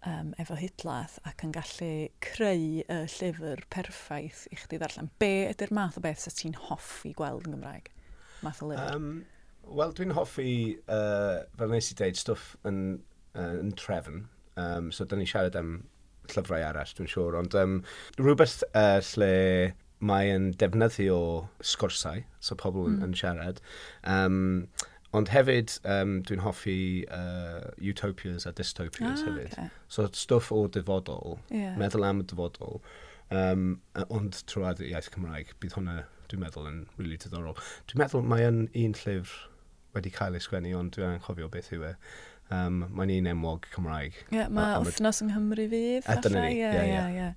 um, 0.09 0.33
efo 0.43 0.57
hydlaeth 0.59 1.19
ac 1.29 1.45
yn 1.47 1.55
gallu 1.55 1.93
creu 2.25 2.83
y 2.83 2.99
llyfr 3.17 3.63
perffaith 3.73 4.47
i 4.51 4.59
chdi 4.59 4.81
ddarllen. 4.81 5.13
Be 5.23 5.49
ydy'r 5.51 5.75
math 5.75 5.99
o 6.01 6.05
beth 6.05 6.25
sy'n 6.25 6.39
ti'n 6.41 6.59
hoffi 6.69 7.15
gweld 7.19 7.47
yn 7.49 7.57
Gymraeg? 7.57 7.93
Math 8.43 8.63
o 8.65 8.73
lyfr? 8.73 8.97
Um, 8.97 9.15
Wel, 9.63 9.93
dwi'n 9.95 10.15
hoffi, 10.17 10.53
uh, 10.91 11.45
fel 11.59 11.71
nes 11.71 11.93
i 11.93 11.97
dweud, 11.99 12.19
stwff 12.19 12.57
yn, 12.67 12.81
uh, 13.39 13.53
yn 13.61 13.71
trefn. 13.79 14.25
Um, 14.59 14.91
so, 14.93 15.07
da 15.07 15.17
ni 15.17 15.27
siarad 15.29 15.55
am 15.59 15.77
llyfrau 16.33 16.65
arall, 16.67 16.95
dwi'n 16.99 17.11
siŵr. 17.13 17.39
Ond 17.39 17.55
um, 17.61 17.77
rhywbeth 18.19 18.65
uh, 18.73 18.99
lle 19.15 19.31
mae 20.03 20.33
yn 20.35 20.51
defnyddio 20.59 21.19
sgorsau, 21.63 22.25
so 22.43 22.59
pobl 22.59 22.89
mm. 22.91 23.05
yn 23.07 23.15
siarad. 23.19 23.63
Um, 24.03 24.67
Ond 25.13 25.29
hefyd, 25.29 25.75
um, 25.85 26.17
dwi'n 26.25 26.41
hoffi 26.41 27.05
uh, 27.13 27.69
utopias 27.85 28.47
a 28.49 28.53
dystopias 28.57 29.21
ah, 29.21 29.29
hefyd. 29.29 29.53
Okay. 29.53 29.69
So, 29.93 30.07
stwff 30.17 30.49
o 30.57 30.65
dyfodol, 30.73 31.37
yeah. 31.53 31.77
meddwl 31.81 32.07
am 32.09 32.23
y 32.23 32.27
dyfodol, 32.31 32.81
um, 33.29 33.67
ond 34.09 34.41
trwy'r 34.49 34.81
iaith 34.89 35.11
Cymraeg, 35.13 35.53
bydd 35.61 35.77
hwnna, 35.77 35.99
dwi'n 36.33 36.45
meddwl, 36.47 36.71
yn 36.71 36.83
really 36.97 37.21
diddorol. 37.21 37.61
Dwi'n 37.91 38.05
meddwl 38.07 38.25
mae 38.25 38.49
yn 38.49 38.65
un 38.73 38.97
llyfr 39.03 39.37
wedi 39.93 40.15
cael 40.17 40.39
ei 40.39 40.45
sgwennu, 40.45 40.73
ond 40.79 40.97
dwi'n 40.97 41.19
anghofio 41.19 41.53
beth 41.53 41.73
yw 41.77 41.91
e. 41.91 41.95
Um, 42.53 42.83
mae'n 42.93 43.13
un 43.15 43.29
enwog 43.31 43.69
Cymraeg. 43.73 44.17
Ie, 44.31 44.41
yeah, 44.41 44.49
mae 44.53 44.81
wythnos 44.81 45.23
yng 45.25 45.31
Nghymru 45.33 45.69
fydd, 45.73 46.09
A 46.09 46.19
Dyna 46.25 46.49
ni, 46.49 46.59
ie, 46.61 47.07
ie. 47.21 47.31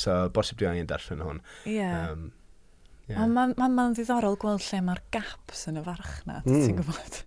So, 0.00 0.22
bosib 0.36 0.60
dwi'n 0.60 0.74
angen 0.74 0.88
darllen 0.88 1.24
hwn. 1.24 1.40
Ie. 1.68 1.78
Yeah. 1.78 2.10
Um, 2.10 2.30
Yeah. 3.10 3.24
Ond 3.24 3.34
mae'n 3.34 3.56
ma, 3.58 3.66
ma, 3.74 3.88
ddiddorol 3.96 4.38
gweld 4.40 4.62
lle 4.68 4.80
mae'r 4.86 5.02
gaps 5.14 5.66
yn 5.70 5.80
y 5.80 5.84
farchnad, 5.86 6.46
mm. 6.46 6.62
ti'n 6.62 6.78
gwybod? 6.78 7.20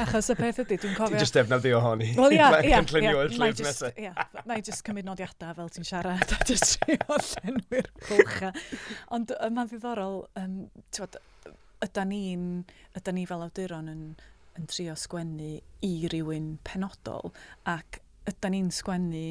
Achos 0.00 0.30
y 0.32 0.36
peth 0.38 0.58
ydy, 0.64 0.78
dwi'n 0.80 0.94
cofio... 0.96 1.12
Ti'n 1.12 1.22
just 1.22 1.36
defnyddio 1.36 1.70
i 1.70 1.76
ohoni. 1.78 2.08
Wel, 2.16 2.34
ia, 2.38 2.48
ia. 2.64 2.80
Mae'n. 3.36 4.46
Na 4.48 4.56
i 4.58 4.64
just 4.64 4.82
cymryd 4.86 5.06
nodiadau 5.06 5.54
fel 5.58 5.70
ti'n 5.74 5.86
siarad 5.86 6.34
a 6.34 6.38
just 6.48 6.80
trio 6.82 7.18
llenwi'r 7.28 7.90
cwcha. 8.08 8.50
Ond 9.14 9.34
mae'n 9.44 9.70
ddiddorol, 9.70 10.22
um, 10.40 10.56
ti'n 10.96 11.54
yda 11.84 12.06
ni'n, 12.08 12.46
yda 12.96 13.14
ni 13.14 13.26
fel 13.28 13.44
awduron 13.44 13.90
yn, 13.92 14.04
yn 14.58 14.70
trio 14.72 14.96
sgwennu 14.98 15.58
i 15.84 15.92
rywun 16.12 16.54
penodol 16.66 17.34
ac 17.68 18.00
yda 18.30 18.50
ni'n 18.54 18.72
sgwennu 18.72 19.26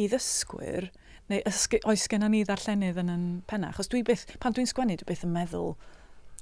i 0.00 0.08
ddysgwyr, 0.10 0.90
neu 1.30 1.42
oes 1.90 2.06
gen 2.10 2.26
ni 2.32 2.42
ddarllenydd 2.46 3.00
yn 3.02 3.12
yn 3.12 3.26
penna. 3.50 3.70
Achos 3.70 3.90
dwi 3.90 4.02
byth, 4.06 4.26
pan 4.42 4.56
dwi'n 4.56 4.68
sgwennu, 4.70 4.98
dwi 5.00 5.10
byth 5.12 5.26
yn 5.26 5.34
meddwl, 5.34 5.76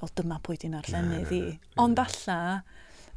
o 0.03 0.09
dyma 0.17 0.39
pwy 0.47 0.59
di'n 0.63 0.79
arllenydd 0.79 1.35
i. 1.35 1.43
Ond 1.83 2.01
alla, 2.03 2.39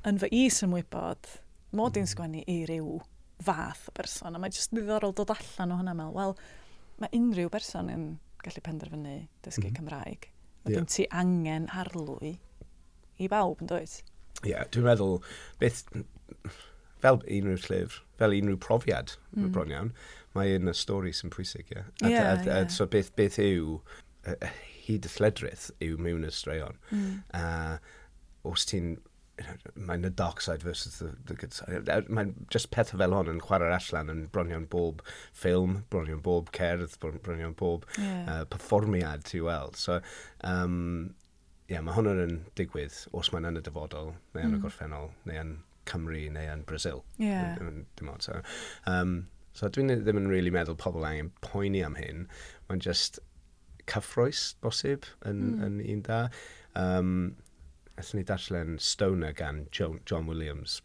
yn 0.08 0.20
fy 0.22 0.32
is 0.44 0.62
yn 0.66 0.76
wybod, 0.76 1.32
mod 1.78 2.00
i'n 2.00 2.08
mm. 2.08 2.12
sgwennu 2.12 2.44
i 2.52 2.58
ryw 2.70 3.00
fath 3.46 3.88
o 3.90 3.96
berson. 3.98 4.36
A 4.36 4.42
mae 4.42 4.54
jyst 4.54 4.74
ddiddorol 4.76 5.16
dod 5.18 5.34
allan 5.34 5.74
o 5.76 5.80
hynna 5.80 5.96
mewn, 5.98 6.14
wel, 6.18 6.36
mae 7.02 7.14
unrhyw 7.18 7.52
berson 7.54 7.90
yn 7.94 8.06
gallu 8.42 8.64
penderfynu 8.66 9.18
dysgu 9.46 9.68
mm 9.68 9.70
-hmm. 9.70 9.78
Cymraeg. 9.80 10.30
Mae 10.66 10.78
yeah. 10.78 10.90
ti 10.90 11.08
angen 11.10 11.70
harlwy 11.74 12.36
i 13.22 13.30
bawb 13.30 13.62
yn 13.62 13.70
dweud. 13.70 13.98
Ie, 14.42 14.52
yeah, 14.54 14.66
dwi'n 14.74 14.88
meddwl, 14.88 15.20
beth, 15.62 15.84
fel 17.02 17.22
unrhyw 17.22 17.62
llyfr, 17.66 18.02
fel 18.18 18.36
unrhyw 18.38 18.60
profiad, 18.62 19.16
mm. 19.36 19.52
bron 19.54 19.74
iawn, 19.74 19.94
mae 20.38 20.58
un 20.58 20.72
y 20.72 20.76
stori 20.78 21.14
sy'n 21.16 21.34
pwysig, 21.34 21.72
ie. 21.74 21.86
Yeah. 22.02 22.10
yeah, 22.10 22.44
yeah. 22.46 22.68
so 22.72 22.88
beth, 22.90 23.14
beth 23.18 23.40
yw 23.44 23.80
uh, 24.28 24.52
hyd 24.86 25.08
y 25.08 25.14
lledrith 25.18 25.70
yw 25.84 25.98
mewn 26.02 26.28
y 26.28 26.34
straeon. 26.36 26.78
Mm. 26.92 27.16
Uh, 27.38 27.78
os 28.52 28.66
ti'n 28.70 28.96
mae'n 29.76 30.06
y 30.06 30.12
dark 30.18 30.42
side 30.44 30.64
versus 30.64 31.00
the, 31.00 31.12
the 31.26 31.34
good 31.34 31.54
side. 31.54 31.90
Mae'n 32.10 32.34
just 32.54 32.72
pethau 32.74 33.00
fel 33.02 33.16
hon 33.16 33.32
yn 33.32 33.42
chwarae'r 33.44 33.76
allan 33.78 34.12
yn 34.14 34.22
bronion 34.34 34.68
bob 34.70 35.02
ffilm, 35.08 35.82
bronion 35.94 36.22
bob 36.24 36.52
cerdd, 36.56 36.98
bronion 37.02 37.56
bob 37.58 37.88
yeah. 37.98 38.22
uh, 38.28 38.46
performiad, 38.52 39.32
i 39.38 39.42
weld. 39.46 39.80
So, 39.80 40.00
um, 40.48 41.16
yeah, 41.72 41.82
mae 41.82 41.96
hwnna'n 41.98 42.24
yn 42.28 42.40
digwydd 42.60 43.04
os 43.18 43.32
mae'n 43.34 43.50
yn 43.52 43.62
y 43.62 43.66
dyfodol, 43.66 44.16
neu 44.36 44.46
yn 44.46 44.54
mm. 44.54 44.58
y 44.60 44.64
gorffennol, 44.66 45.12
neu 45.30 45.44
yn 45.44 45.60
Cymru, 45.90 46.26
neu 46.34 46.50
yn 46.54 46.66
Brazil. 46.68 47.06
Yeah. 47.18 47.56
Dim 47.58 48.12
ond. 48.12 48.28
So, 48.28 48.42
um, 48.90 49.24
So 49.58 49.68
dwi'n 49.68 49.92
ddim 49.92 50.22
yn 50.22 50.30
really 50.32 50.54
meddwl 50.54 50.80
pobl 50.80 51.06
angen 51.08 51.32
poeni 51.46 51.84
am 51.86 51.98
hyn, 52.00 52.28
mae'n 52.70 52.84
just 52.84 53.20
cyffroes 53.92 54.44
bosib 54.64 55.08
yn, 55.28 55.42
mm. 55.48 55.66
yn 55.68 55.80
un 55.96 56.04
da. 56.08 56.22
Um, 56.80 57.16
Ethyn 58.00 58.22
ni 58.22 58.26
darllen 58.26 58.80
Stoner 58.80 59.34
gan 59.36 59.66
John, 59.76 60.00
John 60.10 60.30
Williams, 60.32 60.80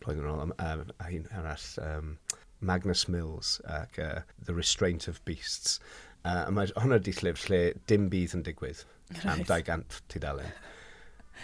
blwyddyn 0.00 0.24
yn 0.24 0.30
ôl, 0.32 0.54
a, 0.62 0.70
a 1.02 1.10
un 1.10 1.26
arall, 1.40 1.66
um, 1.82 2.14
Magnus 2.62 3.08
Mills 3.10 3.56
ac 3.66 3.98
uh, 3.98 4.20
The 4.46 4.54
Restraint 4.54 5.08
of 5.08 5.18
Beasts. 5.24 5.80
Uh, 6.22 6.44
a 6.46 6.52
mae 6.54 6.70
hwnna 6.78 7.00
di 7.02 7.14
llyfr 7.18 7.50
lle 7.50 7.62
dim 7.90 8.06
bydd 8.12 8.36
yn 8.38 8.46
digwydd 8.46 8.84
am 9.26 9.42
200 9.48 9.98
tudalen. 10.12 10.54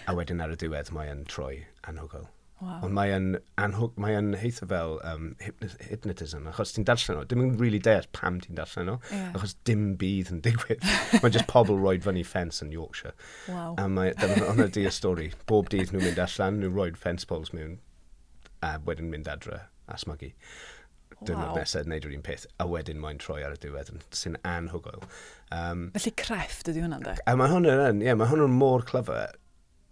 a 0.06 0.14
wedyn 0.14 0.42
ar 0.44 0.52
y 0.54 0.58
diwedd 0.61 0.92
mae'n 0.94 1.25
troi 1.30 1.64
anhygol. 1.90 2.28
Wow. 2.59 2.81
Ond 2.83 2.95
mae 2.97 3.12
yn, 3.15 3.27
anhwg, 3.62 3.93
mae 4.03 4.17
yn 4.19 4.33
heitha 4.41 4.67
fel 4.67 4.97
um, 5.07 5.29
hypnotism, 5.38 6.49
achos 6.50 6.73
ti'n 6.75 6.87
darllen 6.88 7.21
nhw. 7.21 7.27
Dim 7.31 7.43
yn 7.45 7.53
really 7.61 7.79
deall 7.83 8.09
pam 8.17 8.41
ti'n 8.43 8.59
darllen 8.59 8.88
nhw, 8.91 8.97
yeah. 9.12 9.29
achos 9.38 9.55
dim 9.69 9.85
bydd 10.00 10.33
yn 10.35 10.41
digwydd. 10.43 10.83
mae 11.23 11.35
just 11.35 11.47
pobl 11.50 11.79
roed 11.79 12.03
fyny 12.07 12.25
ffens 12.27 12.59
yn 12.65 12.73
Yorkshire. 12.75 13.15
Wow. 13.47 13.77
A 13.79 13.87
mae, 13.93 14.11
dyna 14.19 14.67
di 14.75 14.88
y 14.88 14.95
stori. 14.95 15.29
Bob 15.47 15.71
dydd 15.71 15.93
nhw'n 15.95 16.03
mynd 16.09 16.19
allan, 16.25 16.59
nhw'n 16.59 16.75
roed 16.75 16.99
ffens 16.99 17.29
pols 17.31 17.55
mewn, 17.55 17.77
a 18.67 18.75
wedyn 18.88 19.12
mynd 19.12 19.31
adre 19.31 19.61
a 19.87 19.99
smygu. 20.03 20.33
Dyna 21.19 21.53
wow. 21.53 21.61
nesaf 21.61 21.87
wneud 21.87 22.09
yr 22.09 22.17
un 22.17 22.25
peth, 22.27 22.49
a 22.59 22.67
wedyn 22.71 22.99
mae'n 23.03 23.23
troi 23.23 23.38
ar 23.47 23.55
y 23.55 23.61
diwedd, 23.62 23.93
sy'n 24.15 24.38
anhygoel. 24.47 25.07
Um, 25.55 25.88
Felly 25.95 26.12
crefft 26.19 26.71
ydy 26.71 26.83
hwnna'n 26.83 27.07
de? 27.07 27.15
A 27.23 27.35
mae 27.38 27.50
hwnna'n, 27.55 28.03
ie, 28.03 28.11
yeah, 28.11 28.19
mae 28.19 28.31
hwnna'n 28.31 28.55
mor 28.55 28.83
clyfar, 28.87 29.38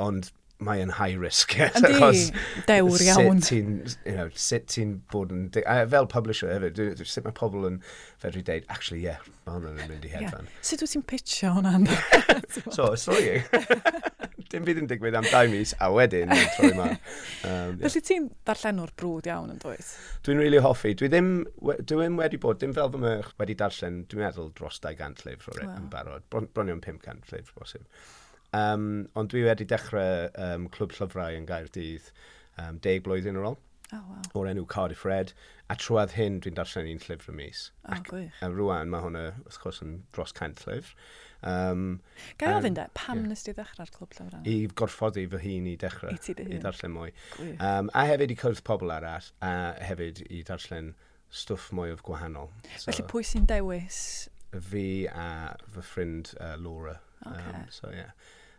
ond 0.03 0.31
mae 0.65 0.81
yn 0.81 0.93
high 0.97 1.17
risk. 1.21 1.55
Yes, 1.59 1.77
Yndi, 1.85 2.21
dewr 2.71 3.03
iawn. 3.05 3.41
Sut 3.45 3.51
ti'n 3.51 3.73
you 4.07 4.15
know, 4.17 4.29
sut 4.33 4.69
ti 4.73 4.87
bod 5.13 5.35
yn... 5.35 5.49
A 5.69 5.83
fel 5.91 6.09
publisher 6.09 6.49
hefyd, 6.53 7.03
sut 7.05 7.27
mae 7.27 7.37
pobl 7.37 7.67
yn 7.69 7.79
fedru 8.23 8.43
deud, 8.47 8.65
actually, 8.73 9.03
ie, 9.03 9.11
yeah, 9.11 9.29
mae 9.45 9.59
hwnna'n 9.59 9.91
mynd 9.91 10.07
i 10.09 10.13
hedfan. 10.15 10.49
Yeah. 10.49 10.65
Sut 10.71 10.85
wyt 10.85 10.95
ti'n 10.97 11.05
pitcho 11.13 11.53
hwnna'n? 11.59 11.87
so, 12.77 12.95
sorry. 12.97 13.43
Dim 14.53 14.65
byd 14.65 14.81
yn 14.85 14.89
digwydd 14.89 15.17
am 15.19 15.27
dau 15.29 15.49
mis, 15.53 15.75
a 15.83 15.91
wedyn, 15.93 16.33
troi 16.57 16.73
ma. 16.79 16.89
Um, 16.89 17.77
yeah. 17.77 17.81
Felly 17.85 18.05
ti'n 18.09 18.29
darllenwr 18.49 18.93
brwd 18.97 19.29
iawn 19.29 19.53
yn 19.53 19.61
dweud? 19.61 19.95
Dwi'n 20.25 20.41
really 20.41 20.61
hoffi. 20.63 20.95
Dwi 20.97 21.11
ddim, 21.13 21.33
dwi 21.61 21.81
ddim 21.83 22.21
wedi 22.21 22.41
bod, 22.41 22.63
dim 22.63 22.73
fel 22.77 22.93
fy 22.95 23.03
mych 23.03 23.33
wedi 23.43 23.59
darllen, 23.59 24.05
dwi'n 24.09 24.25
meddwl 24.25 24.53
dros 24.57 24.79
200 24.87 25.27
llyfr 25.27 25.53
o'r 25.53 25.67
wow. 25.67 25.81
yn 25.81 25.91
barod. 25.93 26.29
Bron, 26.33 26.49
bronion 26.55 26.81
500 26.85 27.35
llyfr, 27.35 27.59
bosib. 27.59 27.85
Um, 28.57 28.89
ond 29.19 29.33
dwi 29.33 29.45
wedi 29.47 29.67
dechrau 29.69 30.31
um, 30.49 30.69
Clwb 30.73 30.97
Llyfrau 30.97 31.37
yn 31.37 31.49
Gaerdydd 31.49 32.11
um, 32.63 32.81
deg 32.85 33.05
blwyddyn 33.07 33.41
ar 33.41 33.53
ôl. 33.53 33.61
Oh, 33.95 34.03
wow. 34.03 34.23
o'r 34.35 34.49
enw 34.51 34.65
Cardiff 34.67 35.05
Red. 35.07 35.33
A 35.71 35.77
trwad 35.79 36.15
hyn, 36.17 36.41
dwi'n 36.43 36.57
darllen 36.59 36.89
un 36.91 37.01
llyfr 37.03 37.31
y 37.31 37.37
mis. 37.39 37.61
Oh, 37.85 37.95
Ac, 37.95 38.11
a 38.43 38.49
rwan, 38.51 38.91
mae 38.91 39.03
hwnna, 39.05 39.23
wrth 39.45 39.61
gwrs, 39.63 39.81
yn 39.85 39.97
dros 40.15 40.35
cant 40.35 40.63
llyfr. 40.67 40.95
Um, 41.47 42.01
Gael 42.41 42.57
ofyn 42.59 42.75
de, 42.79 42.87
pam 42.99 43.21
yeah. 43.21 43.29
nes 43.31 43.45
ti 43.47 43.55
ddechrau'r 43.55 43.93
clwb 43.95 44.15
llyfrau? 44.17 44.43
I 44.51 44.55
gorffodi 44.81 45.27
fy 45.31 45.43
hun 45.43 45.69
i 45.71 45.75
dechrau. 45.79 46.15
I 46.15 46.23
ti 46.23 46.35
dy 46.39 46.47
hun. 46.49 46.55
I 46.57 46.63
darllen 46.65 46.95
mwy. 46.95 47.13
Um, 47.55 47.91
a 47.95 48.07
hefyd 48.11 48.35
i 48.35 48.39
cwrdd 48.41 48.63
pobl 48.67 48.95
arall, 48.95 49.29
a 49.45 49.53
hefyd 49.87 50.23
i 50.27 50.43
darllen 50.47 50.95
stwff 51.43 51.71
mwy 51.77 51.95
o 51.95 52.01
gwahanol. 52.07 52.51
So, 52.77 52.89
Felly 52.89 53.07
pwy 53.13 53.27
sy'n 53.27 53.47
dewis? 53.51 54.01
Fi 54.71 54.87
a 55.11 55.29
fy 55.75 55.87
ffrind 55.93 56.35
uh, 56.41 56.57
Laura. 56.63 56.99
Okay. 57.27 57.55
Um, 57.55 57.71
so, 57.75 57.91
yeah. 57.95 58.15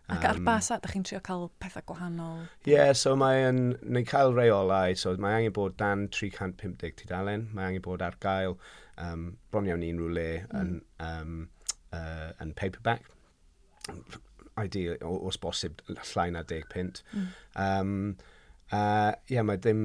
Ac 0.08 0.24
ar 0.24 0.40
basa, 0.40 0.78
da 0.80 0.88
chi'n 0.88 1.04
trio 1.04 1.20
cael 1.24 1.50
pethau 1.60 1.84
gwahanol? 1.90 2.46
Ie, 2.64 2.72
yeah, 2.72 2.94
so 2.96 3.16
mae 3.20 3.42
yn, 3.50 3.62
neu 3.84 4.06
cael 4.08 4.32
reolau, 4.36 4.96
so 4.96 5.12
mae 5.24 5.42
angen 5.42 5.56
bod 5.58 5.76
dan 5.82 6.08
350 6.16 6.96
tudalen, 7.02 7.50
mae 7.56 7.74
angen 7.74 7.84
bod 7.84 8.06
ar 8.06 8.16
gael 8.24 8.56
um, 9.04 9.30
bron 9.52 9.68
iawn 9.68 9.84
i 9.84 9.92
unrhyw 9.92 10.14
le 10.16 10.28
hmm. 10.46 10.62
yn, 10.62 10.74
mm. 10.80 11.04
um, 11.10 11.76
uh, 11.92 12.32
yn 12.44 12.56
paperback, 12.56 13.12
ideal, 14.58 14.98
os 15.04 15.40
bosib, 15.44 15.84
llai 16.14 16.30
na 16.34 16.44
10 16.48 16.72
pint. 16.72 17.04
Mm. 17.12 17.28
Um, 17.66 17.98
uh, 18.72 19.12
yeah, 19.28 19.44
mae 19.44 19.60
dim 19.62 19.84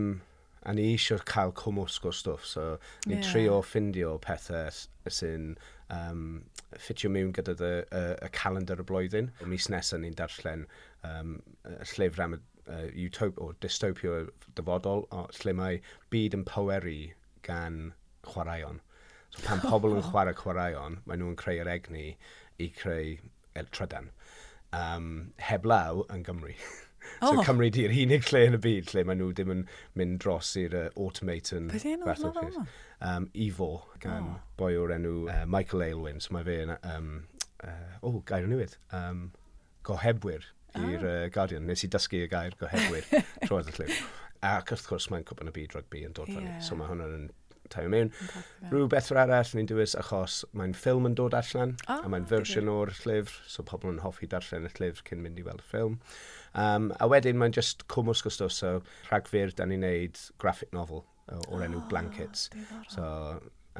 a 0.63 0.75
ni 0.77 0.93
eisiau 0.93 1.19
cael 1.27 1.51
cwmwsg 1.59 2.07
o 2.07 2.15
stwff, 2.15 2.47
so 2.47 2.67
ni'n 3.09 3.19
yeah. 3.19 3.27
trio 3.27 3.59
ffindio 3.67 4.15
pethau 4.23 4.71
sy'n 5.11 5.57
um, 5.97 6.23
ffitio 6.77 7.11
mewn 7.13 7.33
gyda 7.37 7.55
dy, 7.59 7.73
y, 7.85 8.03
y 8.27 8.31
calendar 8.37 8.81
y 8.83 8.87
blwyddyn. 8.89 9.31
Y 9.45 9.49
mis 9.51 9.69
nesaf 9.73 10.01
ni'n 10.03 10.17
darllen 10.19 10.67
um, 11.09 11.37
llyfr 11.95 12.25
am 12.27 12.37
y 12.39 12.41
uh, 12.67 12.87
utop, 13.07 13.41
o 13.43 13.53
dystopio 13.65 14.23
dyfodol, 14.57 15.07
o, 15.11 15.27
lle 15.43 15.57
mae 15.59 15.83
byd 16.15 16.39
yn 16.39 16.47
poeri 16.49 17.01
gan 17.47 17.83
chwaraeon. 18.29 18.81
So 19.33 19.45
pan 19.47 19.65
pobl 19.69 19.97
yn 19.97 20.07
chwarae 20.09 20.37
chwaraeon, 20.39 21.01
maen 21.07 21.23
nhw'n 21.25 21.39
creu'r 21.41 21.71
egni 21.73 22.09
i 22.63 22.71
creu 22.79 23.17
el 23.59 23.69
trydan. 23.75 24.11
Um, 24.77 25.33
heblaw 25.51 26.07
yn 26.13 26.25
Gymru. 26.29 26.57
Oh. 27.23 27.33
So 27.33 27.45
Cymru 27.47 27.69
di'r 27.75 27.95
unig 27.95 28.27
lle 28.31 28.45
yn 28.49 28.57
y 28.59 28.63
byd 28.63 28.93
lle 28.93 29.05
maen 29.09 29.21
nhw 29.23 29.33
ddim 29.35 29.53
yn 29.55 29.67
mynd 29.99 30.19
dros 30.25 30.55
i'r 30.61 30.79
uh, 30.79 30.89
automate 30.97 31.59
yn 31.59 31.69
Battlefield. 32.05 32.59
Um, 33.03 33.29
Evo, 33.35 33.71
gan 34.03 34.33
oh. 34.33 34.41
boi 34.59 34.73
o'r 34.79 34.95
enw 34.97 35.15
uh, 35.27 35.45
Michael 35.51 35.87
Aylwyn, 35.89 36.23
So 36.23 36.35
mae 36.37 36.47
fe'n... 36.49 36.75
Um, 36.83 37.13
uh, 37.63 37.95
oh, 38.03 38.23
gair 38.27 38.49
newydd. 38.51 38.77
Um, 38.95 39.31
gohebwyr 39.87 40.49
i'r 40.79 41.05
oh. 41.05 41.13
uh, 41.13 41.29
Guardian. 41.35 41.69
Nes 41.69 41.85
i 41.87 41.91
dysgu 41.93 42.25
y 42.25 42.31
gair 42.33 42.57
gohebwyr 42.61 43.07
troedd 43.47 43.71
y 43.73 43.77
lliw. 43.79 44.03
Ac 44.43 44.73
wrth 44.75 44.89
gwrs 44.91 45.07
mae'n 45.13 45.27
cwpan 45.29 45.51
y 45.53 45.55
byd 45.55 45.77
rygbi 45.77 46.03
yn 46.09 46.17
dod 46.17 46.31
yeah. 46.33 46.41
fyny. 46.41 46.67
So 46.67 46.79
mae 46.79 46.91
hwnna'n 46.91 47.17
yn 47.21 47.31
taio 47.73 47.91
mewn. 47.93 48.11
Rhywbeth 48.71 49.11
o'r 49.15 49.23
arall 49.25 49.53
ni'n 49.57 49.69
dywys 49.71 49.95
achos 49.99 50.43
mae'n 50.59 50.75
ffilm 50.77 51.09
yn 51.09 51.17
dod 51.19 51.37
allan 51.39 51.77
oh, 51.87 52.01
a 52.03 52.11
mae'n 52.13 52.29
fersiwn 52.31 52.71
o'r 52.73 52.93
llyfr, 53.03 53.37
so 53.49 53.65
pobl 53.67 53.93
yn 53.93 54.03
hoffi 54.05 54.29
darllen 54.31 54.69
y 54.69 54.73
llyfr 54.77 55.07
cyn 55.09 55.23
mynd 55.25 55.41
i 55.41 55.47
weld 55.47 55.63
y 55.63 55.69
ffilm. 55.71 55.99
Um, 56.59 56.91
a 57.01 57.09
wedyn 57.09 57.39
mae'n 57.41 57.55
just 57.57 57.87
cwmwsg 57.93 58.29
o 58.29 58.35
stwff, 58.35 58.55
so 58.55 58.75
rhagfyr, 59.09 59.55
da 59.57 59.67
ni'n 59.69 59.85
neud 59.87 60.21
graphic 60.43 60.73
novel 60.77 61.05
o'r 61.33 61.61
oh, 61.61 61.65
enw 61.65 61.83
Blankets. 61.89 62.49
So, 62.93 63.05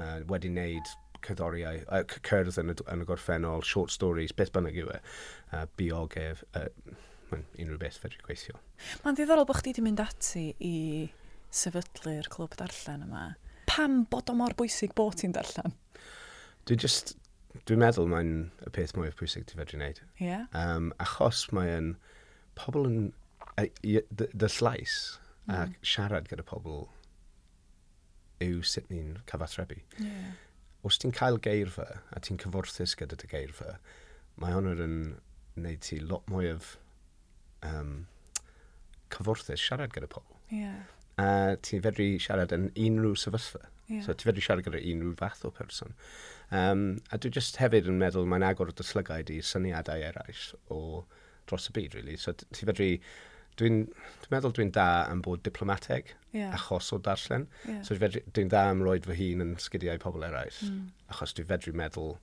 uh, 0.01 0.19
wedi 0.31 0.51
neud 0.53 0.89
cyddoriau, 1.23 1.83
uh, 1.93 2.03
cyrdd 2.27 2.59
yn 2.63 2.73
y, 2.73 2.77
yn 2.93 3.05
y 3.05 3.09
gorffennol, 3.09 3.65
short 3.67 3.95
stories, 3.95 4.35
beth 4.37 4.53
bynnag 4.55 4.79
yw 4.83 4.91
e, 4.95 5.01
uh, 5.53 5.65
biogef, 5.79 6.43
uh, 6.59 6.69
unrhyw 7.33 7.79
beth 7.81 7.99
fedri 8.03 8.23
gweithio. 8.27 8.59
Mae'n 9.05 9.19
ddiddorol 9.19 9.47
bod 9.49 9.61
chdi 9.61 9.73
wedi 9.73 9.85
mynd 9.87 10.03
ati 10.03 10.49
i 10.67 10.77
sefydlu'r 11.53 12.29
clwb 12.33 12.57
darllen 12.59 13.07
yma. 13.07 13.27
Pam 13.71 14.03
bod 14.11 14.33
o 14.33 14.37
mor 14.37 14.57
bwysig 14.59 14.95
bod 14.99 15.21
ti'n 15.21 15.35
darllen? 15.37 15.77
Dwi 16.69 16.79
just, 16.81 17.15
dwi'n 17.69 17.83
meddwl 17.83 18.11
mae'n 18.11 18.35
y 18.67 18.73
peth 18.75 18.97
mwyaf 18.97 19.17
pwysig 19.21 19.47
ti 19.49 19.59
fedri 19.59 19.79
wneud. 19.79 20.03
Ie. 20.19 20.27
Yeah. 20.27 20.49
Um, 20.57 20.91
achos 21.03 21.47
mae'n 21.55 21.95
pobl 22.59 22.89
yn 22.89 23.13
dy 23.59 24.49
llais 24.59 24.97
a 25.51 25.67
siarad 25.83 26.29
gyda 26.31 26.45
pobl 26.47 26.87
yw 28.43 28.63
sut 28.67 28.89
ni'n 28.91 29.19
cyfathrebu. 29.31 29.81
Yeah. 30.03 30.33
Os 30.87 30.99
ti'n 30.99 31.15
cael 31.15 31.39
geirfa 31.43 31.87
a 32.11 32.23
ti'n 32.23 32.41
cyfwrthus 32.43 32.97
gyda 32.99 33.19
dy 33.21 33.29
geirfa, 33.31 33.77
mae 34.41 34.55
hwn 34.57 34.73
yn 34.73 34.97
wneud 35.59 35.85
ti 35.85 36.01
lot 36.01 36.27
mwy 36.33 36.51
o 36.51 36.57
um, 37.69 37.93
cyfwrthus 39.13 39.63
siarad 39.63 39.95
gyda 39.95 40.11
pobl. 40.11 40.39
Yeah. 40.51 40.83
A 41.21 41.59
ti'n 41.63 41.85
fedru 41.85 42.09
siarad 42.23 42.55
yn 42.57 42.71
unrhyw 42.73 43.15
sefyllfa. 43.21 43.67
Yeah. 43.89 44.05
So 44.07 44.15
ti'n 44.15 44.31
fedru 44.31 44.47
siarad 44.47 44.67
gyda 44.67 44.83
unrhyw 44.93 45.17
fath 45.21 45.45
o 45.47 45.53
person. 45.55 45.95
Um, 46.53 46.87
a 47.13 47.19
dwi 47.19 47.33
just 47.39 47.61
hefyd 47.63 47.89
yn 47.89 48.01
meddwl 48.01 48.29
mae'n 48.29 48.47
agor 48.47 48.73
o 48.73 48.77
dyslygaid 48.77 49.31
i 49.33 49.39
syniadau 49.47 50.03
eraill 50.09 50.47
o 50.73 50.81
dros 51.53 51.69
y 51.69 51.77
byd, 51.77 52.01
really. 52.01 52.17
So, 52.17 52.35
ti 52.49 52.65
fedru... 52.65 52.97
Dwi'n 53.61 53.83
dwi 53.85 54.31
meddwl 54.33 54.55
dwi'n 54.57 54.71
da 54.73 54.85
am 55.13 55.19
bod 55.21 55.43
diplomateg 55.45 56.15
yeah. 56.33 56.55
achos 56.57 56.87
o 56.97 56.99
darllen. 57.05 57.43
Yeah. 57.69 57.83
So, 57.85 57.93
dwi'n 58.01 58.49
da 58.49 58.63
am 58.71 58.81
roed 58.81 59.05
fy 59.05 59.13
hun 59.19 59.45
yn 59.45 59.51
sgidiau 59.61 60.01
pobl 60.01 60.25
eraill. 60.25 60.57
Mm. 60.65 60.87
Achos 61.13 61.37
dwi'n 61.37 61.51
fedru 61.51 61.75
meddwl 61.77 62.15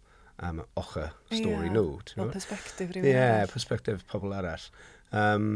am 0.42 0.64
ochr 0.80 1.12
stori 1.30 1.68
yeah. 1.68 1.76
nhw. 1.76 1.84
Fel 2.16 2.34
perspektif 2.34 2.96
rhywun 2.96 3.06
yeah, 3.12 3.36
arall. 3.36 3.54
Perspektif 3.54 4.02
pobl 4.10 4.34
arall. 4.40 4.66
Um, 5.14 5.52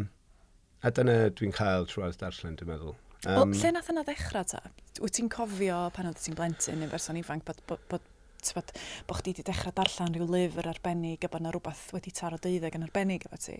a 0.85 0.93
dyna 0.93 1.17
dwi'n 1.33 1.57
cael 1.57 1.89
trwy'r 1.89 2.21
darllen, 2.21 2.59
dwi'n 2.61 2.69
meddwl. 2.75 2.93
Um, 3.23 3.41
o, 3.41 3.49
lle 3.57 3.73
nath 3.73 3.89
yna 3.89 4.05
ddechrau 4.05 4.45
ta? 4.53 4.61
Wyt 5.01 5.17
ti'n 5.17 5.33
cofio 5.33 5.87
pan 5.97 6.11
oedd 6.11 6.21
ti'n 6.21 6.37
blentyn 6.37 6.83
neu 6.83 6.93
berson 6.93 7.17
ifanc 7.17 7.49
bod, 7.49 7.65
bod, 7.65 7.81
bod 7.89 8.05
tybod, 8.47 8.73
bod 9.09 9.19
chdi 9.19 9.33
wedi 9.33 9.45
dechrau 9.47 9.73
darllen 9.77 10.15
rhyw 10.17 10.27
lyfr 10.33 10.69
arbennig 10.71 11.25
a 11.25 11.29
bod 11.31 11.43
yna 11.43 11.53
rhywbeth 11.53 11.85
wedi 11.95 12.13
taro 12.15 12.39
deuddeg 12.43 12.77
yn 12.77 12.85
arbennig 12.87 13.27
efo 13.27 13.39
ti? 13.41 13.57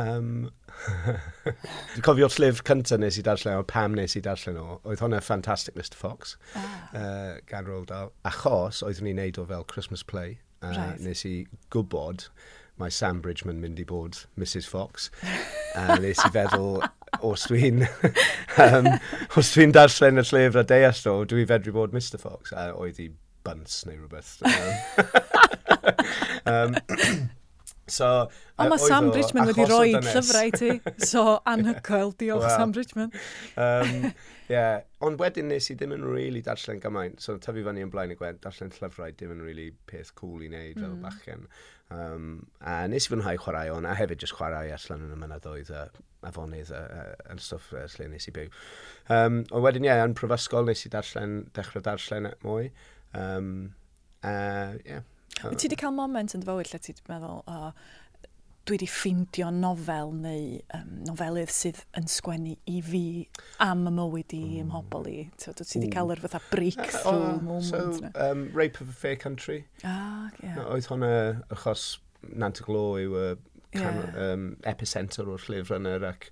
Um, 0.00 0.50
Dwi'n 1.46 2.06
cofio'r 2.06 2.36
llyfr 2.36 2.64
cyntaf 2.70 3.00
nes 3.02 3.18
i 3.20 3.24
darllen 3.26 3.60
o, 3.60 3.64
pam 3.68 3.96
nes 3.98 4.16
i 4.18 4.24
darllen 4.24 4.60
o, 4.60 4.78
oedd 4.84 5.02
hwnna 5.04 5.22
Fantastic 5.24 5.76
Mr 5.78 5.98
Fox 6.00 6.36
ah. 6.54 6.68
uh, 6.92 7.32
gan 7.48 7.68
Roald 7.68 7.90
Dahl, 7.92 8.12
achos 8.28 8.82
oeddwn 8.86 9.10
ni'n 9.10 9.20
neud 9.22 9.40
o 9.42 9.48
fel 9.48 9.66
Christmas 9.72 10.04
play, 10.06 10.38
uh, 10.62 10.72
right. 10.72 11.02
nes 11.04 11.26
i 11.28 11.36
gwybod 11.74 12.28
mae 12.80 12.92
Sam 12.92 13.22
Bridgman 13.24 13.60
mynd 13.62 13.80
i 13.80 13.86
bod 13.88 14.22
Mrs 14.36 14.68
Fox, 14.68 15.10
a 15.74 15.94
uh, 15.94 15.98
nes 16.04 16.20
i 16.20 16.32
feddwl, 16.32 16.82
os 17.24 17.46
dwi'n 17.48 17.86
um, 18.66 18.90
os 19.36 19.52
dwi'n 19.54 19.72
darllen 19.76 20.20
y 20.20 20.26
llyfr 20.28 20.60
a 20.60 20.66
deall 20.68 21.06
o, 21.12 21.14
dwi 21.28 21.46
fedru 21.48 21.72
bod 21.76 21.96
Mr 21.96 22.20
Fox, 22.20 22.52
a 22.52 22.68
oedd 22.76 23.00
i 23.00 23.08
buns 23.46 23.80
neu 23.88 23.96
rhywbeth. 24.02 24.36
um, 26.50 26.76
so, 27.98 28.10
Ond 28.56 28.72
mae 28.72 28.80
Sam 28.80 29.10
Bridgman 29.12 29.50
wedi 29.50 29.66
rhoi 29.68 29.92
llyfrau 29.94 30.52
ti, 30.56 30.70
so 31.10 31.24
anhygoel, 31.46 32.14
diolch 32.20 32.46
well, 32.46 32.58
Sam 32.58 32.72
Bridgman. 32.72 33.12
um, 33.56 34.10
yeah. 34.48 34.80
Ond 35.06 35.20
wedyn 35.20 35.50
nes 35.52 35.70
i 35.70 35.76
ddim 35.76 35.92
yn 35.92 36.04
really 36.08 36.42
darllen 36.44 36.80
gymaint, 36.82 37.20
so 37.20 37.36
tyfu 37.42 37.64
fyny 37.66 37.84
yn 37.84 37.92
blaen 37.92 38.14
y 38.14 38.18
gwed, 38.18 38.40
darllen 38.44 38.72
llyfrau 38.78 39.12
ddim 39.12 39.34
yn 39.36 39.44
really 39.44 39.70
peth 39.90 40.14
cool 40.18 40.40
i 40.40 40.50
wneud 40.50 40.80
fel 40.80 40.94
mm. 40.94 41.02
bachgen. 41.04 41.46
Um, 41.92 42.30
a 42.66 42.80
nes 42.90 43.06
i 43.06 43.12
fwynhau 43.12 43.38
chwarae 43.44 43.70
on, 43.70 43.86
a 43.86 43.94
hefyd 43.94 44.24
jyst 44.24 44.34
chwarae 44.38 44.72
allan 44.74 45.04
yn 45.06 45.14
y 45.14 45.20
mynyddoedd 45.20 45.70
a 45.76 45.86
afonydd 46.26 46.72
yn 46.74 47.40
stwff 47.42 47.70
lle 47.76 48.08
nes 48.10 48.26
i 48.26 48.34
byw. 48.34 48.50
Um, 49.12 49.42
ond 49.52 49.62
wedyn 49.66 49.86
ie, 49.86 49.92
yeah, 49.92 50.02
yn 50.08 50.16
prifysgol 50.18 50.66
nes 50.66 50.82
i 50.88 50.92
darllen, 50.96 51.38
dechrau 51.54 51.84
darllen 51.84 52.32
mwy. 52.42 52.72
Um, 53.16 53.52
uh, 54.22 54.76
yeah. 54.84 55.04
Wyt 55.44 55.60
ti 55.60 55.68
wedi 55.68 55.78
cael 55.80 55.94
moment 55.96 56.34
yn 56.36 56.42
dy 56.42 56.48
fywyd 56.48 56.70
lle 56.72 56.80
ti'n 56.82 57.00
meddwl, 57.10 57.42
o, 57.44 57.72
dwi 58.66 58.74
wedi 58.74 58.88
ffeindio 58.90 59.50
nofel 59.54 60.12
neu 60.16 60.46
um, 60.74 60.94
nofelydd 61.06 61.52
sydd 61.54 61.82
yn 61.98 62.08
sgwennu 62.10 62.56
i 62.72 62.80
fi 62.82 63.02
am 63.62 63.84
y 63.86 63.92
mywyd 63.94 64.34
i 64.34 64.40
hmm. 64.40 64.54
ym 64.56 64.64
ymhobol 64.64 65.06
i. 65.10 65.18
So, 65.42 65.54
dwi 65.56 65.68
wedi 65.68 65.90
cael 65.92 66.14
yr 66.16 66.22
fatha 66.24 66.40
breakthrough 66.50 67.12
uh, 67.12 67.34
oh, 67.36 67.44
moment. 67.44 68.00
So, 68.00 68.10
um, 68.26 68.48
Rape 68.56 68.80
of 68.80 68.90
a 68.90 68.96
Fair 68.96 69.16
Country. 69.16 69.64
Ah, 69.84 70.32
yeah. 70.42 70.58
No, 70.58 70.66
oedd 70.74 70.90
hwnna 70.90 71.12
achos 71.54 71.94
Nantaglo 72.26 72.86
yw 72.98 73.12
y 73.14 73.26
uh, 73.28 73.36
yeah. 73.76 74.06
um, 74.18 74.48
epicenter 74.66 75.28
o'r 75.30 75.44
llyfr 75.46 75.76
yna 75.78 75.98
ac 76.08 76.30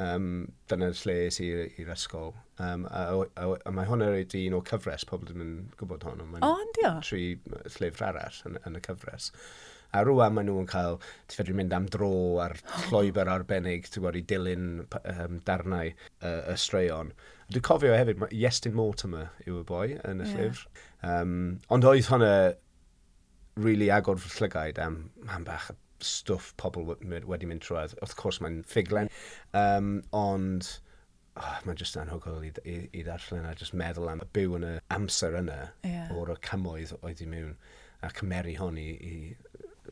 um, 0.00 0.46
dyna'r 0.70 0.98
lles 1.04 1.38
i'r 1.44 1.92
ysgol. 1.94 2.34
Um, 2.62 2.86
a, 2.88 3.04
a, 3.12 3.28
a, 3.42 3.46
a 3.68 3.72
mae 3.74 3.88
hwnna 3.88 4.10
wedi 4.14 4.46
un 4.48 4.58
o 4.58 4.62
cyfres, 4.66 5.04
pobl 5.08 5.28
ddim 5.28 5.44
yn 5.44 5.54
gwybod 5.80 6.06
hwn, 6.08 6.22
ond 6.24 6.34
mae'n 6.34 6.46
oh, 6.46 7.00
tri 7.04 7.24
llyfr 7.76 8.06
arall 8.10 8.42
yn, 8.48 8.60
yn 8.68 8.78
y 8.78 8.84
cyfres. 8.86 9.30
A 9.94 10.02
rwan 10.04 10.34
maen 10.36 10.48
nhw'n 10.50 10.68
cael, 10.68 10.98
ti 11.28 11.38
fedru 11.38 11.54
mynd 11.56 11.74
am 11.76 11.86
dro 11.92 12.10
ar 12.42 12.56
llwyber 12.88 13.30
arbennig, 13.32 13.88
ti'n 13.88 14.02
gwybod, 14.02 14.18
i 14.20 14.24
dilyn 14.32 14.68
um, 14.84 15.40
darnau 15.46 15.92
uh, 15.92 16.42
y 16.52 16.58
straeon. 16.60 17.14
Dwi'n 17.52 17.66
cofio 17.66 17.94
hefyd, 17.94 18.20
mae 18.20 18.34
Iestyn 18.34 18.74
Mortimer 18.76 19.30
yw 19.46 19.60
y 19.60 19.66
boi 19.68 19.88
yn 19.96 20.24
y 20.24 20.28
yeah. 20.28 20.38
llyfr. 20.40 20.86
Um, 21.06 21.34
ond 21.72 21.86
oedd 21.86 22.08
hwnna 22.10 22.32
really 23.62 23.88
agor 23.92 24.18
fy 24.20 24.32
llygaid 24.40 24.80
am, 24.82 24.98
man 25.24 25.46
bach, 25.46 25.70
stwff 26.04 26.52
pobl 26.60 26.90
wedi 26.92 27.48
mynd 27.48 27.64
trwedd. 27.64 27.96
Wrth 28.02 28.16
gwrs, 28.20 28.40
mae'n 28.44 28.62
ffiglen, 28.68 29.12
Um, 29.56 30.02
ond 30.12 30.66
oh, 31.40 31.58
mae'n 31.64 31.78
just 31.80 31.96
anhygol 32.00 32.44
i, 32.44 32.50
i, 32.68 32.76
i 32.92 33.04
ddarllen 33.06 33.46
a 33.48 33.54
just 33.56 33.76
meddwl 33.76 34.10
am 34.12 34.22
y 34.24 34.28
byw 34.36 34.56
yn 34.58 34.66
y 34.68 34.72
amser 34.96 35.36
yna 35.40 35.58
yeah. 35.86 36.10
o'r 36.12 36.34
cymoedd 36.44 36.96
oedd 37.00 37.22
i 37.24 37.28
mewn 37.30 37.54
a 38.04 38.10
cymeru 38.16 38.56
hon 38.60 38.80
i, 38.80 38.88
i, 38.92 39.14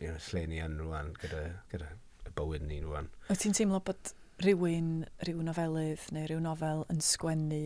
i 0.03 0.11
lle 0.29 0.45
ni 0.51 0.61
yn 0.65 0.77
rwan 0.83 1.15
gyda, 1.23 1.47
gyda 1.73 1.89
y 2.29 2.35
bywyd 2.37 2.67
ni 2.69 2.81
rwan. 2.85 3.09
Wyt 3.31 3.45
ti'n 3.45 3.57
teimlo 3.57 3.81
bod 3.87 4.13
rhywun, 4.45 5.05
rhyw 5.25 5.45
nofelydd 5.47 6.09
neu 6.15 6.29
rhyw 6.29 6.43
nofel 6.45 6.85
yn 6.93 7.01
sgwennu 7.05 7.63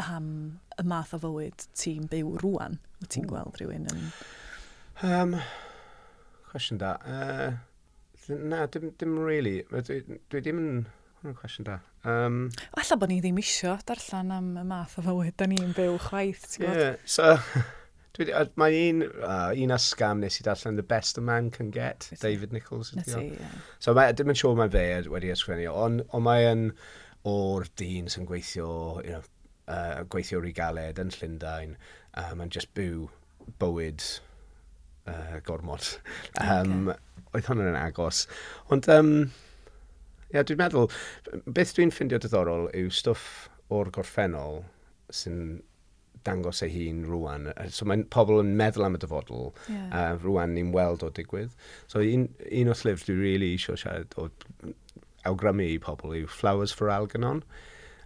am 0.00 0.30
y 0.80 0.86
math 0.88 1.12
o 1.16 1.20
fywyd 1.26 1.66
ti'n 1.76 2.08
byw 2.12 2.36
rwan? 2.44 2.78
Wyt 3.02 3.12
ti'n 3.16 3.28
gweld 3.30 3.60
rhywun 3.60 3.90
yn... 3.92 4.08
Um, 5.02 5.36
Cwestiwn 6.52 6.80
da. 6.82 6.96
Uh, 7.08 7.52
na, 8.28 8.66
dim, 8.66 8.90
dim 8.98 9.18
really. 9.18 9.62
Dwi, 9.72 10.02
dwi 10.30 10.42
ddim 10.44 10.60
yn... 10.60 10.72
Hwna'n 11.22 11.36
cwestiwn 11.38 11.68
da. 11.68 11.78
Um, 12.08 12.40
Alla 12.80 12.98
bod 12.98 13.12
ni 13.12 13.20
ddim 13.22 13.38
isio 13.40 13.76
darllen 13.88 14.34
am 14.34 14.50
y 14.60 14.64
math 14.68 14.98
o 15.00 15.04
fywyd. 15.06 15.36
Da 15.40 15.48
ni'n 15.48 15.72
byw 15.76 15.96
chwaith, 16.08 16.48
ti'n 16.52 16.66
gwybod? 16.66 16.82
yeah, 16.82 16.98
so... 17.04 17.36
Dwi, 18.12 18.26
mae 18.60 18.80
un, 18.90 19.06
uh, 19.24 19.54
un 19.56 19.72
asgam 19.72 20.18
nes 20.20 20.34
i 20.36 20.44
darllen 20.44 20.76
The 20.76 20.84
Best 20.84 21.16
a 21.16 21.22
Man 21.24 21.48
Can 21.50 21.70
Get, 21.72 22.10
David 22.20 22.52
Nichols. 22.52 22.90
Ydy, 22.92 23.22
yeah. 23.38 23.54
So 23.80 23.94
mae, 23.96 24.12
dim 24.12 24.28
yn 24.28 24.36
siŵr 24.36 24.58
mae 24.58 24.72
fe 24.74 24.82
wedi 25.08 25.30
ysgrifennu, 25.32 25.70
ond 25.72 26.02
on 26.12 26.26
mae 26.26 26.50
yn 26.50 26.66
o'r 27.32 27.70
dyn 27.80 28.12
sy'n 28.12 28.28
gweithio, 28.28 28.68
you 29.06 29.14
know, 29.14 29.24
uh, 29.72 30.02
gweithio 30.12 30.42
o'r 30.42 30.50
yn 30.50 31.14
Llundain, 31.16 31.72
um, 32.12 32.36
mae'n 32.42 32.52
just 32.52 32.74
byw 32.76 33.08
bywyd 33.62 34.04
uh, 35.10 35.40
gormod. 35.46 35.88
Um, 36.40 36.92
okay. 36.92 37.24
Oedd 37.32 37.48
hwnna'n 37.48 37.72
yn 37.72 37.80
agos. 37.80 38.26
Ond, 38.74 38.88
um, 38.92 39.12
yeah, 40.34 40.44
dwi'n 40.44 40.60
meddwl, 40.60 40.90
beth 41.48 41.74
dwi'n 41.76 41.92
ffindio 41.94 42.20
diddorol 42.20 42.68
yw 42.76 42.92
stwff 42.92 43.48
o'r 43.72 43.92
gorffennol 43.94 44.62
sy'n 45.12 45.60
dangos 46.26 46.62
ei 46.62 46.70
hun 46.74 47.02
rwan. 47.08 47.50
So 47.74 47.86
mae 47.88 48.04
pobl 48.14 48.42
yn 48.42 48.54
meddwl 48.58 48.86
am 48.86 48.96
y 48.98 49.02
dyfodol, 49.02 49.50
yeah. 49.66 49.88
a 49.90 50.04
uh, 50.12 50.20
rwan 50.22 50.54
ni'n 50.56 50.72
weld 50.74 51.04
o 51.06 51.10
digwydd. 51.14 51.54
So 51.90 52.04
un, 52.04 52.28
un 52.46 52.72
o'r 52.72 52.82
llyfr 52.84 53.08
dwi'n 53.08 53.22
really 53.22 53.52
eisiau 53.56 53.80
siarad 53.80 54.14
o 54.20 54.28
awgrymu 55.28 55.68
i 55.74 55.78
pobl 55.82 56.14
yw 56.20 56.28
Flowers 56.30 56.74
for 56.74 56.92
Algernon. 56.92 57.42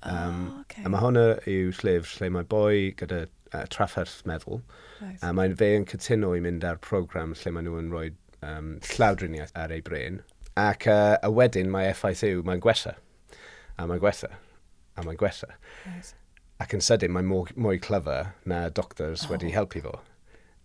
Um, 0.07 0.41
oh, 0.55 0.61
okay. 0.63 0.85
A 0.85 0.93
mae 0.93 1.03
hwnna 1.03 1.27
yw 1.51 1.73
llyfr 1.81 2.21
lle 2.21 2.33
mae 2.33 2.49
boi 2.49 2.93
gyda 2.99 3.27
uh, 3.53 3.65
trafferth 3.73 4.23
meddwl. 4.29 4.63
Right. 5.01 5.19
A 5.23 5.33
mae'n 5.37 5.57
fe 5.59 5.73
yn 5.79 5.87
cytuno 5.91 6.33
i 6.37 6.43
mynd 6.45 6.67
ar 6.67 6.81
program 6.83 7.35
lle 7.37 7.53
maen 7.55 7.69
nhw 7.69 7.81
yn 7.83 7.93
rhoi 7.93 8.09
um, 8.47 8.75
llawdriniaeth 8.95 9.55
ar 9.59 9.75
ei 9.75 9.85
brain. 9.85 10.23
Ac 10.61 10.89
uh, 10.91 11.17
a 11.23 11.31
wedyn 11.33 11.73
mae 11.73 11.91
effaith 11.93 12.25
yw 12.27 12.45
mae'n 12.47 12.63
gwella. 12.65 12.97
A 13.77 13.89
mae'n 13.89 14.03
gwella. 14.03 14.33
A 14.97 15.05
mae'n 15.05 15.21
gwella. 15.21 15.53
Right. 15.85 16.13
Ac 16.65 16.73
yn 16.77 16.85
sydyn 16.85 17.13
mae'n 17.13 17.29
mwy, 17.29 17.57
mwy 17.61 17.81
clyfar 17.85 18.33
na 18.49 18.67
doctors 18.73 19.27
oh. 19.27 19.35
wedi 19.35 19.53
helpu 19.53 19.85
fo. 19.85 19.99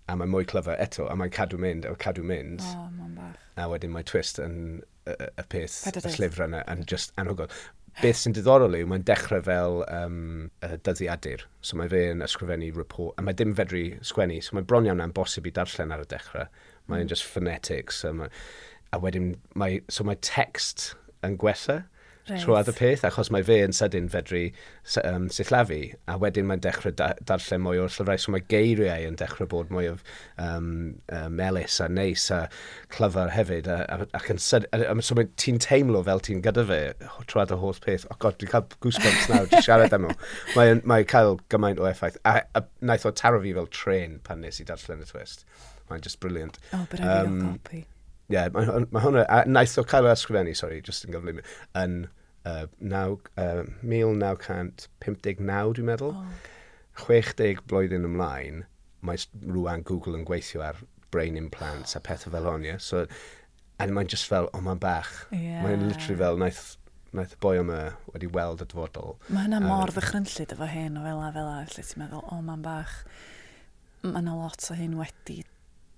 A 0.08 0.16
mae'n 0.16 0.32
mwy 0.32 0.48
clyfar 0.48 0.80
eto. 0.84 1.10
A 1.12 1.18
mae'n 1.20 1.34
cadw 1.36 1.60
mynd. 1.60 1.88
A 1.88 1.96
cadw 2.00 2.24
mynd. 2.24 2.64
Oh, 2.72 2.88
a 3.60 3.68
wedyn 3.70 3.92
mae 3.94 4.06
twist 4.08 4.40
yn 4.42 4.56
y, 4.80 5.14
y 5.14 5.28
y 5.42 5.46
peth, 5.52 5.78
y 5.92 6.14
llyfr 6.16 6.46
yna, 6.48 6.62
yn 6.72 6.86
just 6.90 7.14
anhygoel 7.20 7.52
beth 8.00 8.22
sy'n 8.22 8.36
diddorol 8.36 8.78
yw, 8.78 8.88
mae'n 8.90 9.06
dechrau 9.08 9.44
fel 9.46 9.82
um, 9.92 10.50
dyddiadur. 10.88 11.46
So 11.66 11.80
mae 11.80 11.92
fe'n 11.92 12.24
ysgrifennu 12.26 12.72
report, 12.78 13.18
a 13.20 13.26
mae 13.26 13.38
dim 13.38 13.54
fedru 13.58 13.84
sgwennu, 14.08 14.40
so 14.44 14.56
mae 14.58 14.68
bron 14.68 14.88
iawn 14.88 15.04
am 15.04 15.16
bosib 15.16 15.50
i 15.50 15.54
darllen 15.56 15.94
ar 15.94 16.06
y 16.06 16.10
dechrau. 16.12 16.48
Mae'n 16.88 17.06
mm. 17.06 17.12
just 17.12 17.28
phonetics. 17.28 18.02
So 18.06 18.14
mae, 18.16 18.32
a 18.96 19.00
wedyn, 19.04 19.34
mae, 19.60 19.82
so 19.92 20.08
mae 20.08 20.20
text 20.24 20.94
yn 21.28 21.38
gwella, 21.42 21.82
right. 22.32 22.44
trwad 22.44 22.72
y 22.72 22.76
peth, 22.78 23.06
achos 23.08 23.32
mae 23.34 23.46
fe 23.46 23.60
yn 23.66 23.76
sydyn 23.76 24.10
fedru 24.12 24.44
um, 25.04 25.28
sillafu, 25.34 25.80
a 26.12 26.18
wedyn 26.22 26.48
mae'n 26.50 26.64
dechrau 26.64 26.96
da 26.98 27.12
darllen 27.28 27.64
mwy 27.66 27.82
o'r 27.84 27.94
llyfrau, 27.94 28.22
so 28.22 28.36
mae 28.36 28.46
geiriau 28.52 29.08
yn 29.10 29.20
dechrau 29.20 29.50
bod 29.52 29.72
mwy 29.74 29.92
o 29.92 29.96
um, 30.42 30.72
uh, 31.14 31.28
melus 31.32 31.80
a 31.84 31.90
neis 31.92 32.28
a 32.34 32.44
clyfar 32.94 33.34
hefyd, 33.36 33.70
a, 33.72 33.80
a, 33.88 34.10
ac 34.18 34.30
yn 34.34 34.42
syd, 34.42 34.68
a, 34.76 34.84
a, 34.92 34.98
so 35.06 35.18
mae 35.18 35.30
ti'n 35.42 35.62
teimlo 35.64 36.04
fel 36.08 36.24
ti'n 36.24 36.44
gyda 36.46 36.68
fe 36.70 36.82
trwy 37.32 37.48
y 37.48 37.62
holl 37.64 37.82
peth, 37.86 38.08
o 38.10 38.16
oh 38.16 38.22
god, 38.22 38.38
dwi'n 38.42 38.54
cael 38.54 38.68
goosebumps 38.84 39.30
nawr, 39.32 39.50
dwi'n 39.52 39.66
siarad 39.68 39.98
am 39.98 40.08
nhw. 40.08 40.16
Mae'n 40.58 40.84
mae 40.88 41.08
cael 41.08 41.40
gymaint 41.54 41.82
o 41.82 41.88
effaith, 41.90 42.20
a, 42.28 42.42
a, 42.42 42.62
a 42.62 42.86
naeth 42.86 43.08
o 43.08 43.14
taro 43.16 43.42
fi 43.44 43.56
fel 43.58 43.70
tren 43.74 44.20
pan 44.26 44.44
nes 44.44 44.60
i 44.62 44.68
darllen 44.68 45.04
y 45.06 45.10
twist. 45.10 45.46
Mae'n 45.90 46.04
just 46.04 46.20
brilliant. 46.24 46.60
O, 46.74 46.82
Oh, 46.82 46.88
but 46.90 47.02
I 47.02 47.20
um, 47.20 47.42
copi. 47.42 47.84
Ie, 48.32 48.34
yeah, 48.34 48.48
mae 48.54 48.86
mae 48.94 49.04
hwnna, 49.04 49.26
a 49.28 49.44
naeth 49.46 49.76
o 49.82 49.84
cael 49.88 50.08
ysgrifennu, 50.10 50.56
sori, 50.56 50.80
just 50.88 51.06
yn 51.06 51.14
gyflym, 51.14 51.42
yn 51.78 51.98
uh, 52.46 52.66
naw, 52.80 53.18
uh, 53.38 53.64
1959, 53.82 55.76
dwi'n 55.78 55.90
meddwl. 55.92 56.16
Oh. 56.18 56.50
60 57.02 57.64
blwyddyn 57.70 58.08
ymlaen, 58.08 58.66
mae 59.06 59.22
rwan 59.48 59.86
Google 59.88 60.18
yn 60.20 60.26
gweithio 60.28 60.64
ar 60.66 60.82
brain 61.12 61.38
implants 61.40 61.96
a 61.98 62.02
pethau 62.04 62.34
fel 62.34 62.50
hon, 62.50 62.68
ie. 62.68 62.78
So, 62.84 63.06
a 63.82 63.88
mae'n 63.88 64.12
just 64.12 64.30
fel, 64.30 64.50
o, 64.52 64.60
oh, 64.60 64.64
mae'n 64.66 64.82
bach. 64.82 65.12
Yeah. 65.34 65.62
Mae'n 65.66 65.88
literally 65.88 66.20
fel, 66.20 66.40
naeth, 66.42 66.64
naeth 67.18 67.36
y 67.36 67.40
boi 67.44 67.56
yma 67.62 67.80
wedi 68.14 68.30
weld 68.36 68.64
y 68.64 68.70
dyfodol. 68.72 69.18
Mae 69.30 69.48
hynna 69.48 69.62
mor 69.64 69.90
um, 69.90 69.96
ddychrynllid 69.96 70.54
efo 70.56 70.70
hyn 70.70 71.00
o 71.00 71.06
fel 71.06 71.24
a 71.24 71.32
fel 71.38 71.50
a, 71.50 71.58
lle 71.72 71.88
ti'n 71.88 72.04
meddwl, 72.04 72.22
o, 72.26 72.38
oh, 72.38 72.44
mae'n 72.46 72.68
bach. 72.68 73.00
Mae 74.06 74.22
yna 74.22 74.38
lot 74.38 74.70
o 74.70 74.78
hyn 74.78 74.96
wedi 75.00 75.42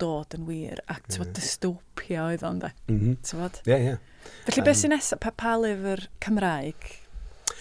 dod 0.01 0.35
yn 0.37 0.47
wir, 0.47 0.81
ac 0.91 1.05
ti'n 1.07 1.21
yeah. 1.21 1.29
Mm. 1.29 1.37
dystopia 1.37 2.25
oedd 2.29 2.47
o'n 2.47 2.63
de. 2.63 2.73
Mm 2.89 2.99
-hmm. 2.99 3.21
Ti'n 3.23 3.43
Ie, 3.43 3.51
ie. 3.53 3.69
Yeah, 3.71 3.85
yeah. 3.91 4.12
Felly, 4.45 4.61
um, 4.61 4.67
beth 4.67 4.79
sy'n 4.81 4.93
nesaf? 4.95 5.21
Pa, 5.23 5.31
pa 5.35 5.55
lyfr 5.59 6.07
Cymraeg 6.23 6.89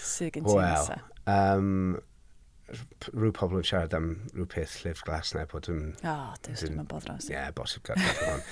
sydd 0.03 0.33
gen 0.37 0.49
ti 0.49 0.57
well, 0.57 0.73
nesaf? 0.73 1.05
Um, 1.31 2.01
rhyw 3.13 3.33
pobl 3.37 3.61
yn 3.61 3.67
siarad 3.69 3.95
am 3.97 4.09
rhyw 4.33 4.47
peth 4.53 4.79
llyfr 4.83 5.07
glas 5.09 5.33
neu 5.37 5.49
bod 5.51 5.69
yn... 5.73 5.83
O, 6.01 6.13
oh, 6.15 6.35
dwi'n 6.45 6.59
ddim 6.59 6.83
yn 6.83 6.89
bodros. 6.91 7.29
Ie, 7.29 7.37
yeah, 7.37 7.51
bosib 7.57 7.85
gael 7.87 8.01
hwn. 8.03 8.45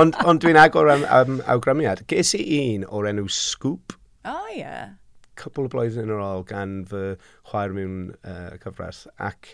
ond 0.00 0.18
ond 0.28 0.42
dwi'n 0.44 0.58
agor 0.60 0.90
am, 0.92 1.04
am 1.14 1.42
awgrymiad. 1.54 2.04
Ges 2.10 2.34
i 2.38 2.44
un 2.58 2.86
o'r 2.88 3.10
enw 3.12 3.28
Scoop. 3.32 3.94
O, 4.24 4.34
oh, 4.34 4.46
ie. 4.52 4.62
Yeah. 4.62 4.96
Cwbl 5.38 5.68
o 5.68 5.72
blwyddyn 5.72 6.10
yn 6.10 6.22
ôl 6.24 6.46
gan 6.48 6.80
fy 6.90 7.02
chwaer 7.50 7.74
mewn 7.76 7.98
uh, 8.26 8.56
cyfres. 8.64 9.04
Ac 9.22 9.52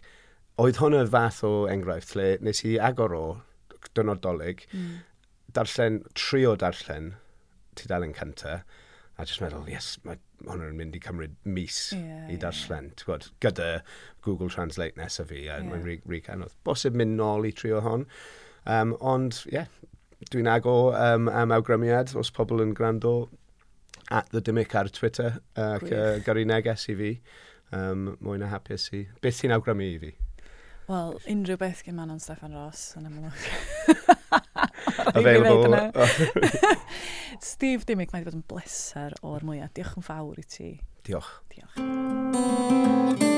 oedd 0.63 0.81
hwnna 0.81 1.03
fath 1.11 1.43
o 1.45 1.53
enghraifft 1.71 2.15
lle 2.17 2.31
nes 2.45 2.65
i 2.65 2.79
agor 2.81 3.17
o, 3.19 3.27
dynod 3.95 4.23
dolyg, 4.25 4.65
mm. 4.73 4.95
darllen, 5.55 6.01
trio 6.17 6.55
darllen, 6.59 7.13
tudalen 7.79 8.15
cynta, 8.17 8.61
a 9.15 9.27
jyst 9.29 9.43
meddwl, 9.45 9.69
yes, 9.71 9.95
mae 10.07 10.19
hwn 10.45 10.65
yn 10.67 10.79
mynd 10.79 10.97
i 10.99 11.01
cymryd 11.03 11.37
mis 11.47 11.79
yeah, 11.95 12.27
i 12.33 12.39
darllen. 12.41 12.91
Yeah. 12.91 13.07
Gwod, 13.07 13.29
gyda 13.45 13.69
Google 14.27 14.51
Translate 14.51 14.99
nesaf 15.01 15.31
fi, 15.31 15.45
a 15.47 15.61
yeah. 15.61 15.69
mae'n 15.69 15.87
rhi, 15.87 16.01
rhi 16.11 16.21
canodd. 16.27 16.57
Bosib 16.67 16.99
mynd 16.99 17.17
nôl 17.21 17.47
i 17.47 17.55
trio 17.55 17.83
hon. 17.85 18.09
Um, 18.65 18.97
ond, 19.05 19.45
ie, 19.51 19.61
yeah, 19.61 19.71
dwi'n 20.33 20.51
ago 20.51 20.93
um, 20.97 21.29
am 21.29 21.55
awgrymiad, 21.55 22.15
os 22.19 22.33
pobl 22.35 22.63
yn 22.65 22.75
gwrando 22.77 23.15
at 24.11 24.31
the 24.33 24.43
dimic 24.45 24.75
ar 24.75 24.91
Twitter, 24.93 25.39
ac 25.57 25.87
uh, 25.91 26.19
gyrru 26.25 26.45
neges 26.49 26.89
i 26.91 26.99
fi, 26.99 27.15
um, 27.77 28.15
mwy 28.25 28.41
na 28.43 28.51
hapus 28.53 28.91
i. 28.97 29.05
Beth 29.23 29.41
ti'n 29.41 29.55
awgrymu 29.55 29.89
i 29.95 29.99
fi? 30.03 30.15
Wel, 30.89 31.15
unrhyw 31.33 31.57
beth 31.61 31.81
gen 31.87 31.97
Manon 31.97 32.21
Steffan 32.21 32.53
Ross, 32.59 32.91
yn 32.99 33.07
amlwg. 33.09 33.47
available. 35.15 35.93
Steve 37.53 37.85
Dimmick, 37.85 38.13
mae 38.13 38.23
wedi 38.23 38.31
bod 38.31 38.41
yn 38.41 38.49
bleser 38.51 39.19
o'r 39.27 39.47
mwyaf. 39.47 39.75
Diolch 39.77 39.97
yn 40.01 40.07
fawr 40.07 40.41
i 40.41 40.49
ti. 40.49 40.73
Diolch. 41.07 41.39
Diolch. 41.53 43.34